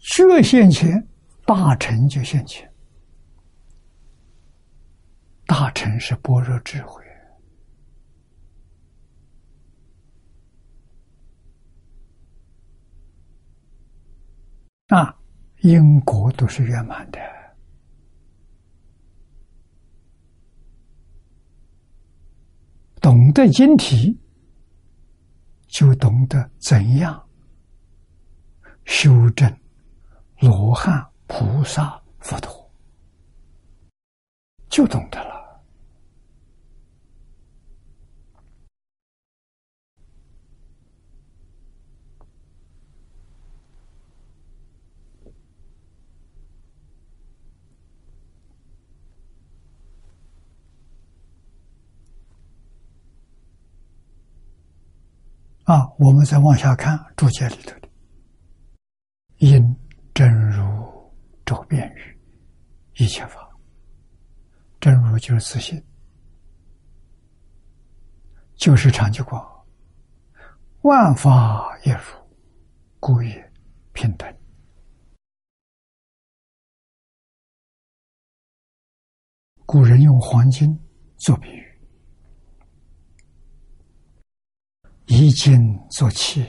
[0.00, 1.08] 这现前，
[1.46, 2.70] 大成就现前，
[5.46, 7.02] 大成是般若智慧。
[14.88, 15.18] 啊，
[15.62, 17.18] 因果都是圆满的，
[23.04, 24.18] 懂得经题，
[25.68, 27.22] 就懂得怎样
[28.86, 29.58] 修正
[30.40, 32.72] 罗汉、菩萨、佛陀，
[34.70, 35.33] 就懂得了。
[55.64, 57.88] 啊，我们再往下看注解里头的
[59.38, 59.76] “因
[60.12, 60.62] 真如
[61.46, 63.48] 周遍于一切法”，
[64.78, 65.82] 真如就是自信，
[68.56, 69.42] 就是长久光，
[70.82, 72.02] 万法也如，
[73.00, 73.52] 故也
[73.94, 74.30] 平等。
[79.64, 80.78] 古人用黄金
[81.16, 81.73] 做比喻，
[85.16, 86.44] 以金做器，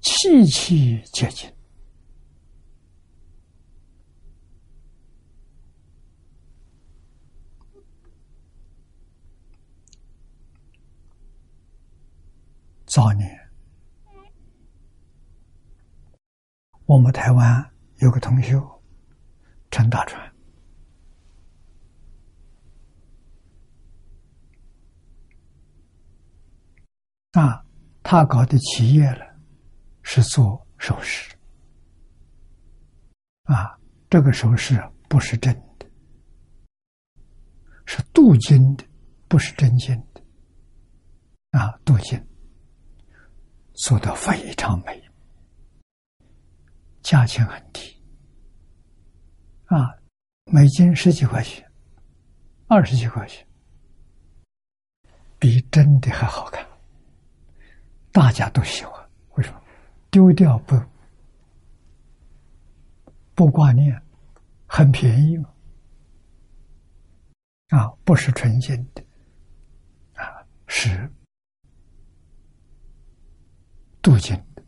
[0.00, 1.48] 器器皆金。
[12.84, 13.30] 早年，
[16.86, 17.64] 我们台湾
[17.98, 18.60] 有个同学
[19.70, 20.20] 陈大川
[27.34, 27.64] 啊，
[28.02, 29.26] 他搞的企业了，
[30.02, 31.34] 是做首饰。
[33.44, 33.78] 啊，
[34.08, 35.86] 这个首饰不是真的，
[37.84, 38.84] 是镀金的，
[39.28, 40.22] 不是真金的。
[41.58, 42.20] 啊，镀金。
[43.74, 45.02] 做的非常美，
[47.02, 47.80] 价钱很低，
[49.64, 49.96] 啊，
[50.44, 51.66] 每斤十几块钱，
[52.66, 53.46] 二十几块钱，
[55.38, 56.62] 比真的还好看，
[58.12, 59.10] 大家都喜欢。
[59.34, 59.60] 为什么？
[60.10, 60.76] 丢掉不
[63.34, 64.02] 不挂念，
[64.66, 65.48] 很便宜嘛，
[67.68, 69.04] 啊，不是纯金的，
[70.14, 71.10] 啊，是。
[74.02, 74.62] 镀金的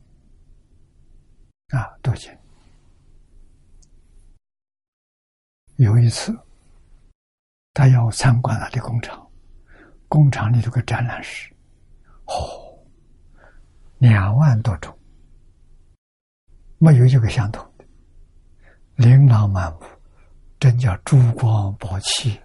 [1.76, 2.30] 啊，镀金。
[5.76, 6.38] 有一次，
[7.72, 9.28] 他要参观他的工厂，
[10.06, 11.52] 工厂里头个展览室，
[12.26, 12.71] 哦，
[14.02, 14.92] 两万多种，
[16.78, 17.84] 没有一个相同的，
[18.96, 19.84] 琳琅满目，
[20.58, 22.36] 真叫珠光宝气。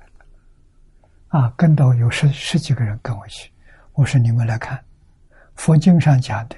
[1.29, 3.51] 啊，跟到有十十几个人跟我去，
[3.93, 4.85] 我说你们来看，
[5.55, 6.55] 佛经上讲的。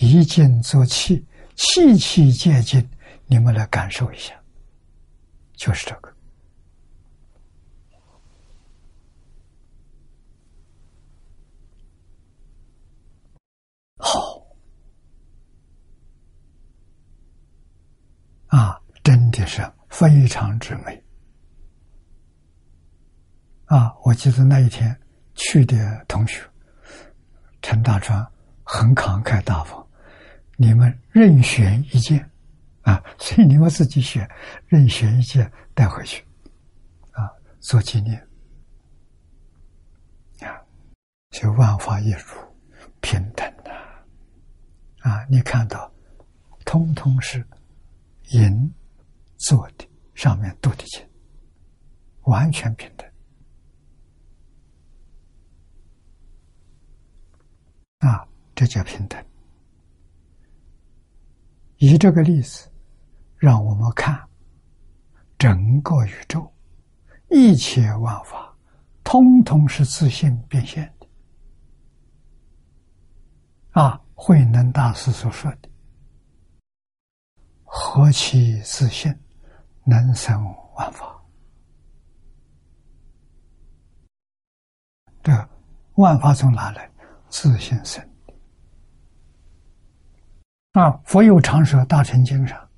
[0.00, 1.24] 以金做器，
[1.54, 2.84] 器器皆境。
[3.26, 4.34] 你们来感受一下，
[5.54, 6.12] 就是这个。
[13.98, 14.42] 好
[18.48, 18.80] 啊，
[19.40, 21.02] 也是非常之美
[23.64, 23.90] 啊！
[24.04, 24.94] 我记得那一天
[25.34, 26.42] 去的同学
[27.62, 28.22] 陈大川
[28.62, 29.84] 很慷慨大方。
[30.58, 32.30] 你们任选一件，
[32.82, 34.28] 啊，所以你们自己选，
[34.66, 36.22] 任选一件带回去，
[37.12, 38.20] 啊，做纪念，
[40.40, 40.60] 啊，
[41.30, 42.36] 就万法一如，
[43.00, 43.70] 平等的，
[44.98, 45.90] 啊，你看到，
[46.66, 47.42] 通通是
[48.32, 48.70] 银
[49.40, 51.02] 做的，上面镀的金，
[52.24, 53.10] 完全平等，
[58.00, 59.18] 啊，这叫平等。
[61.78, 62.70] 以这个例子，
[63.38, 64.28] 让我们看
[65.38, 66.52] 整个宇宙
[67.30, 68.54] 一切万法，
[69.02, 71.08] 通通是自信变现的。
[73.70, 75.70] 啊，慧能大师所说的
[77.64, 79.10] “何其自信，
[79.84, 80.42] 能生
[80.74, 81.20] 万法”，
[85.22, 85.32] 这
[85.94, 86.90] 万法从哪来？
[87.28, 88.04] 自信生。
[90.72, 90.90] 啊！
[91.04, 92.70] 佛有常说《大乘经》上，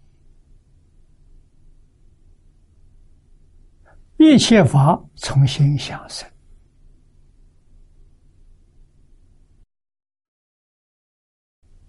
[4.17, 6.27] 一切法从心想生，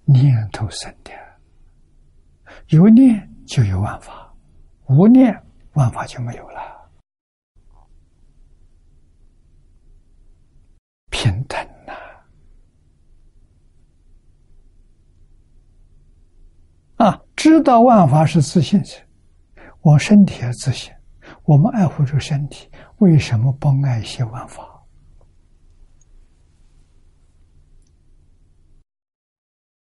[0.03, 1.11] 念头生的。
[2.67, 4.22] 有念就有万法，
[4.95, 5.43] 无念
[5.73, 6.89] 万法就没有了。
[11.09, 11.93] 平等呐。
[16.97, 18.95] 啊，知道万法是自信者，
[19.81, 20.93] 我身体也自信，
[21.43, 24.69] 我们爱护这个身体，为什么不爱惜万法？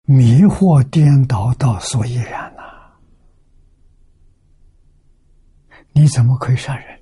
[0.06, 2.73] 迷惑颠倒到所以然呐！
[5.94, 7.00] 你怎么可以杀人？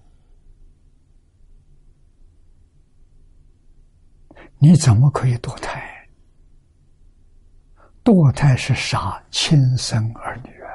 [4.60, 5.82] 你怎么可以堕胎？
[8.04, 10.70] 堕胎是杀亲生儿女啊，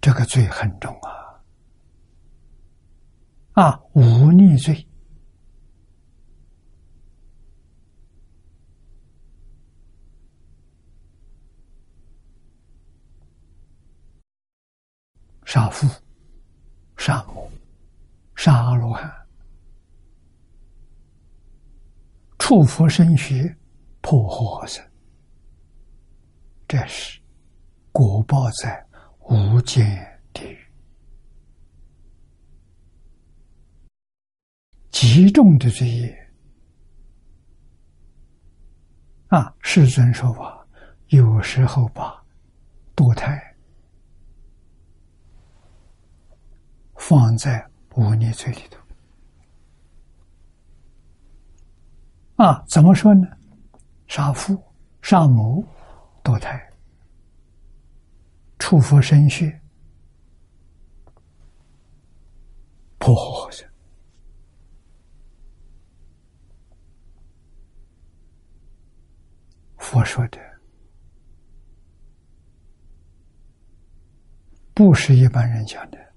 [0.00, 1.40] 这个罪很重啊！
[3.52, 4.86] 啊，忤逆罪，
[15.50, 15.88] 杀父，
[16.96, 17.50] 杀母。
[18.36, 19.12] 杀阿罗汉
[22.38, 23.52] 触佛生学，
[24.00, 24.82] 破火生，
[26.68, 27.20] 这是
[27.90, 28.86] 果报在
[29.28, 29.84] 无间
[30.32, 30.58] 地狱，
[34.92, 36.30] 极重的罪业
[39.26, 39.52] 啊！
[39.60, 40.64] 世尊说法，
[41.08, 42.24] 有时候把
[42.94, 43.49] 堕胎
[47.10, 48.78] 放在五逆罪里头。
[52.36, 53.26] 啊，怎么说呢？
[54.06, 54.56] 杀父、
[55.02, 55.66] 杀母、
[56.22, 56.72] 堕胎、
[58.60, 59.60] 触佛生血、
[62.98, 63.68] 破火生。
[69.78, 70.38] 佛说的
[74.74, 76.09] 不是一般人讲的。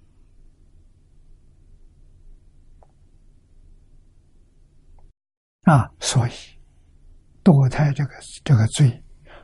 [5.64, 6.32] 啊，所以
[7.44, 8.12] 堕胎这个
[8.44, 9.02] 这个罪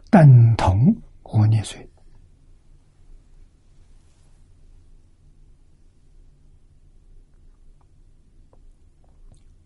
[0.10, 0.78] 等同
[1.24, 1.90] 忤逆罪，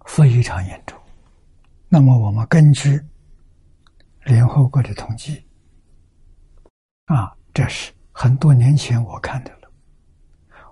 [0.06, 1.00] 非常严重。
[1.90, 3.00] 那么，我们根据
[4.26, 5.44] 联合国的统计，
[7.06, 9.72] 啊，这是很多年前我看的了。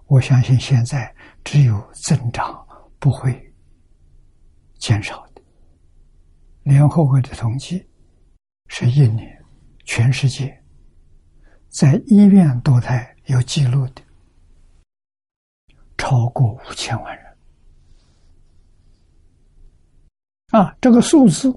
[0.06, 1.12] 我相信现在
[1.44, 2.68] 只有增长，
[3.00, 3.54] 不会
[4.78, 5.31] 减少。
[6.64, 7.86] 联合国的统计
[8.68, 9.44] 是一年，
[9.84, 10.64] 全世界
[11.70, 14.02] 在医院堕胎有记录的
[15.98, 17.26] 超过五千万人。
[20.50, 21.52] 啊，这个数字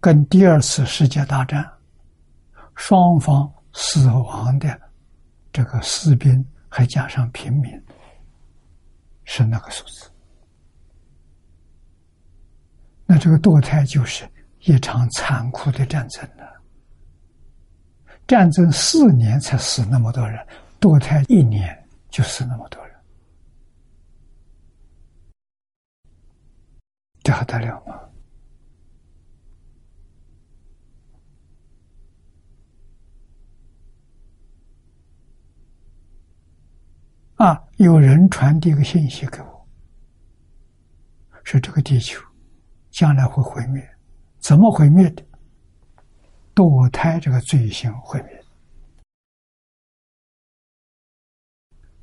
[0.00, 1.66] 跟第二次世界大战
[2.76, 4.80] 双方死亡的
[5.52, 7.72] 这个士兵还加上平民
[9.24, 10.10] 是那个数字。
[13.10, 14.28] 那这个堕胎就是
[14.60, 16.46] 一场残酷的战争了。
[18.26, 20.46] 战争四年才死那么多人，
[20.78, 22.94] 堕胎一年就死那么多人，
[27.22, 27.98] 这还得了吗？
[37.36, 37.64] 啊！
[37.78, 39.66] 有人传递一个信息给我，
[41.42, 42.27] 说这个地球。
[42.98, 43.96] 将来会毁灭，
[44.40, 45.24] 怎么毁灭的？
[46.52, 48.44] 堕胎这个罪行毁灭，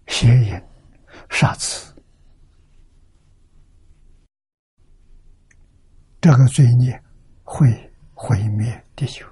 [0.07, 0.63] 邪淫、
[1.29, 1.93] 杀子，
[6.21, 6.97] 这个罪孽
[7.43, 9.27] 会毁灭地球。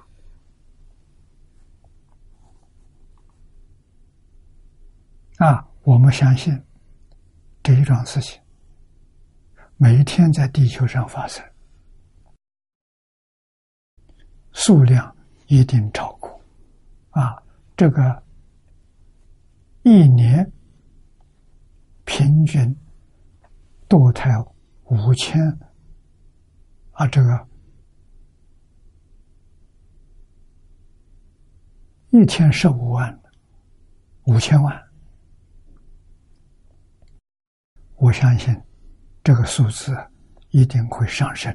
[5.38, 6.62] 啊，我们相信
[7.62, 8.38] 这一桩事情，
[9.78, 11.42] 每一天在地球上发生。
[14.54, 15.14] 数量
[15.48, 16.40] 一定超过，
[17.10, 17.36] 啊，
[17.76, 18.22] 这个
[19.82, 20.50] 一年
[22.04, 22.74] 平均
[23.88, 24.30] 堕胎
[24.84, 25.42] 五千，
[26.92, 27.48] 啊，这个
[32.10, 33.20] 一天十五万，
[34.26, 34.82] 五千万，
[37.96, 38.56] 我相信
[39.24, 39.92] 这个数字
[40.50, 41.54] 一定会上升，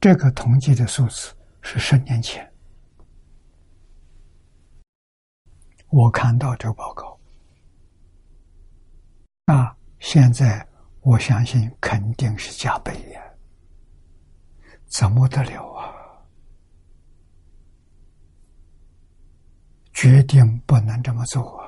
[0.00, 1.37] 这个统计的数字。
[1.60, 2.50] 是十年前，
[5.90, 7.18] 我看到这个报告，
[9.44, 10.66] 那，现在
[11.00, 13.22] 我相信肯定是加倍呀，
[14.86, 15.94] 怎么得了啊？
[19.92, 21.60] 决定不能这么做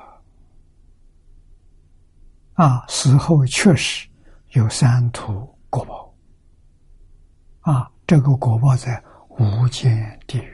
[2.55, 2.65] 啊！
[2.65, 4.09] 啊，死后确实
[4.51, 6.13] 有三途果报，
[7.59, 9.03] 啊，这个果报在。
[9.41, 10.53] 无间地狱，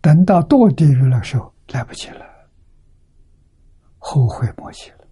[0.00, 2.24] 等到堕地狱的时候，来不及了，
[3.98, 5.06] 后悔莫及了。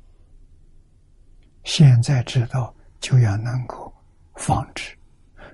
[1.65, 3.95] 现在知道就要能够
[4.37, 4.97] 防止，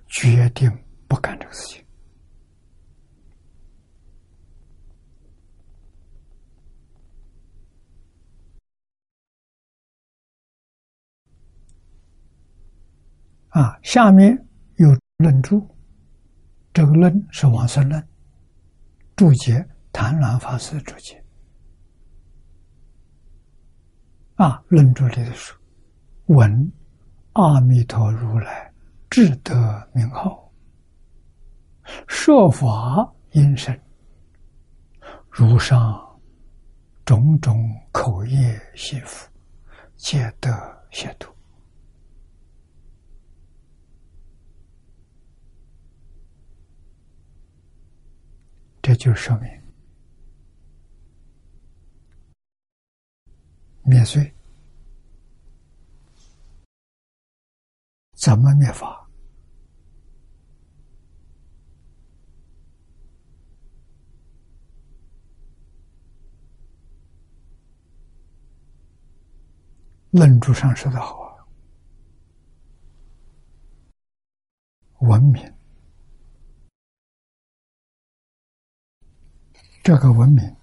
[0.06, 0.70] 决定
[1.08, 1.84] 不干这个事情。
[13.50, 14.36] 啊，下面
[14.76, 15.66] 有论注，
[16.72, 18.08] 这个论是王孙论，
[19.16, 21.22] 注解谭鸾法师注解。
[24.36, 25.54] 啊，论注里的书
[26.26, 26.72] ：“闻
[27.32, 28.72] 阿弥陀如来
[29.10, 29.54] 智德
[29.92, 30.48] 名号，
[32.06, 33.78] 说法因身，
[35.28, 36.00] 如上
[37.04, 39.28] 种种口业习福，
[39.96, 40.50] 皆得
[40.92, 41.34] 解脱。”
[48.82, 49.48] 这就说明
[53.82, 54.34] 灭罪。
[58.14, 59.08] 怎么灭法？
[70.10, 71.46] 论著上说的好啊，
[74.98, 75.59] 文明，
[79.82, 80.56] 这个文明，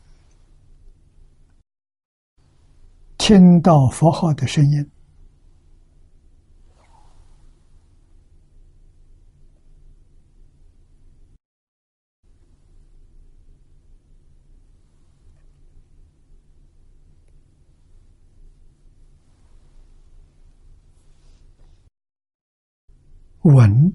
[3.17, 4.91] 听到佛号的声音，
[23.41, 23.93] 闻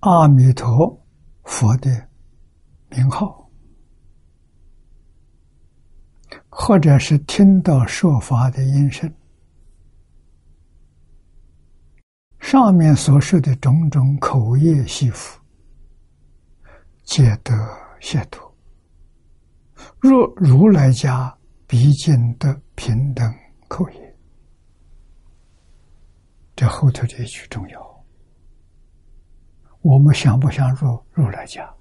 [0.00, 1.00] 阿弥陀
[1.44, 2.08] 佛的
[2.90, 3.37] 名号，
[6.48, 9.12] 或者是听到说法的音声，
[12.40, 15.40] 上面所说的种种口业习福，
[17.04, 17.52] 皆得
[18.00, 18.52] 解脱。
[20.00, 23.32] 若如来家毕竟得平等
[23.68, 24.16] 口业，
[26.56, 28.04] 这后头这一句重要。
[29.82, 31.72] 我们想不想入如来家？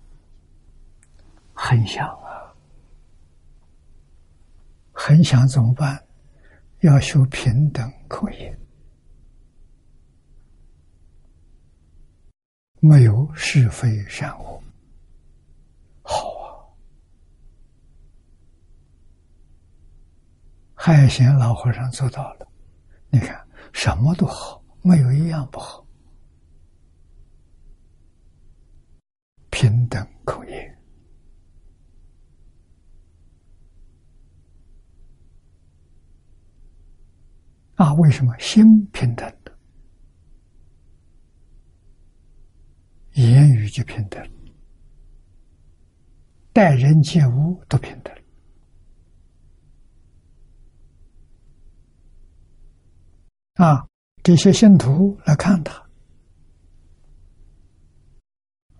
[1.53, 2.07] 很想，
[5.07, 6.05] 很想怎么办？
[6.81, 8.53] 要修平等可以，
[12.81, 14.61] 没有是非善恶，
[16.01, 16.59] 好啊！
[20.75, 22.45] 海贤老和尚做到了，
[23.09, 25.87] 你看什么都好，没有一样不好。
[29.51, 30.76] 平等口业
[37.77, 37.93] 啊？
[37.93, 39.57] 为什么心平等的，
[43.13, 44.21] 言语就平等，
[46.51, 48.13] 待人接物都平等
[53.53, 53.87] 啊？
[54.23, 55.81] 这些信徒来看他。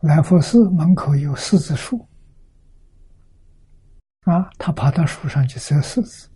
[0.01, 2.07] 来佛寺门口有柿子树，
[4.21, 6.29] 啊，他爬到树上去摘柿子，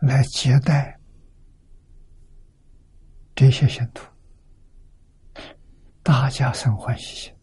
[0.00, 0.98] 来接待
[3.34, 4.04] 这些信徒，
[6.02, 7.34] 大家生欢喜心，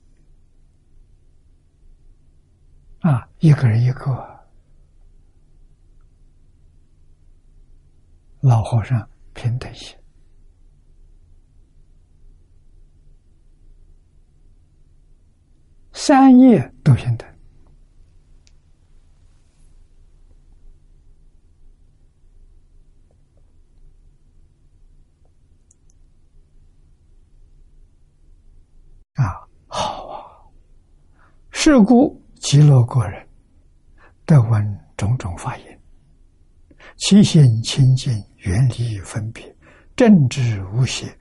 [3.01, 4.47] 啊，一个人一个，
[8.41, 9.97] 老和尚平等心。
[15.93, 17.27] 三业都平等
[29.15, 30.43] 啊，好啊！
[31.65, 33.27] 是故极乐国人
[34.23, 35.81] 得闻种种法言，
[36.97, 39.43] 其心清净，远离分别，
[39.95, 41.11] 正知无邪，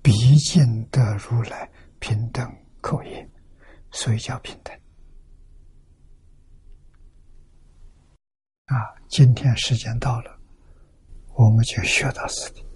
[0.00, 1.68] 毕竟得如来
[1.98, 2.48] 平等
[2.80, 3.10] 口音。
[3.90, 4.72] 所以叫平等
[8.66, 8.78] 啊！
[9.08, 10.38] 今天时间到了，
[11.34, 12.67] 我们就学到此地。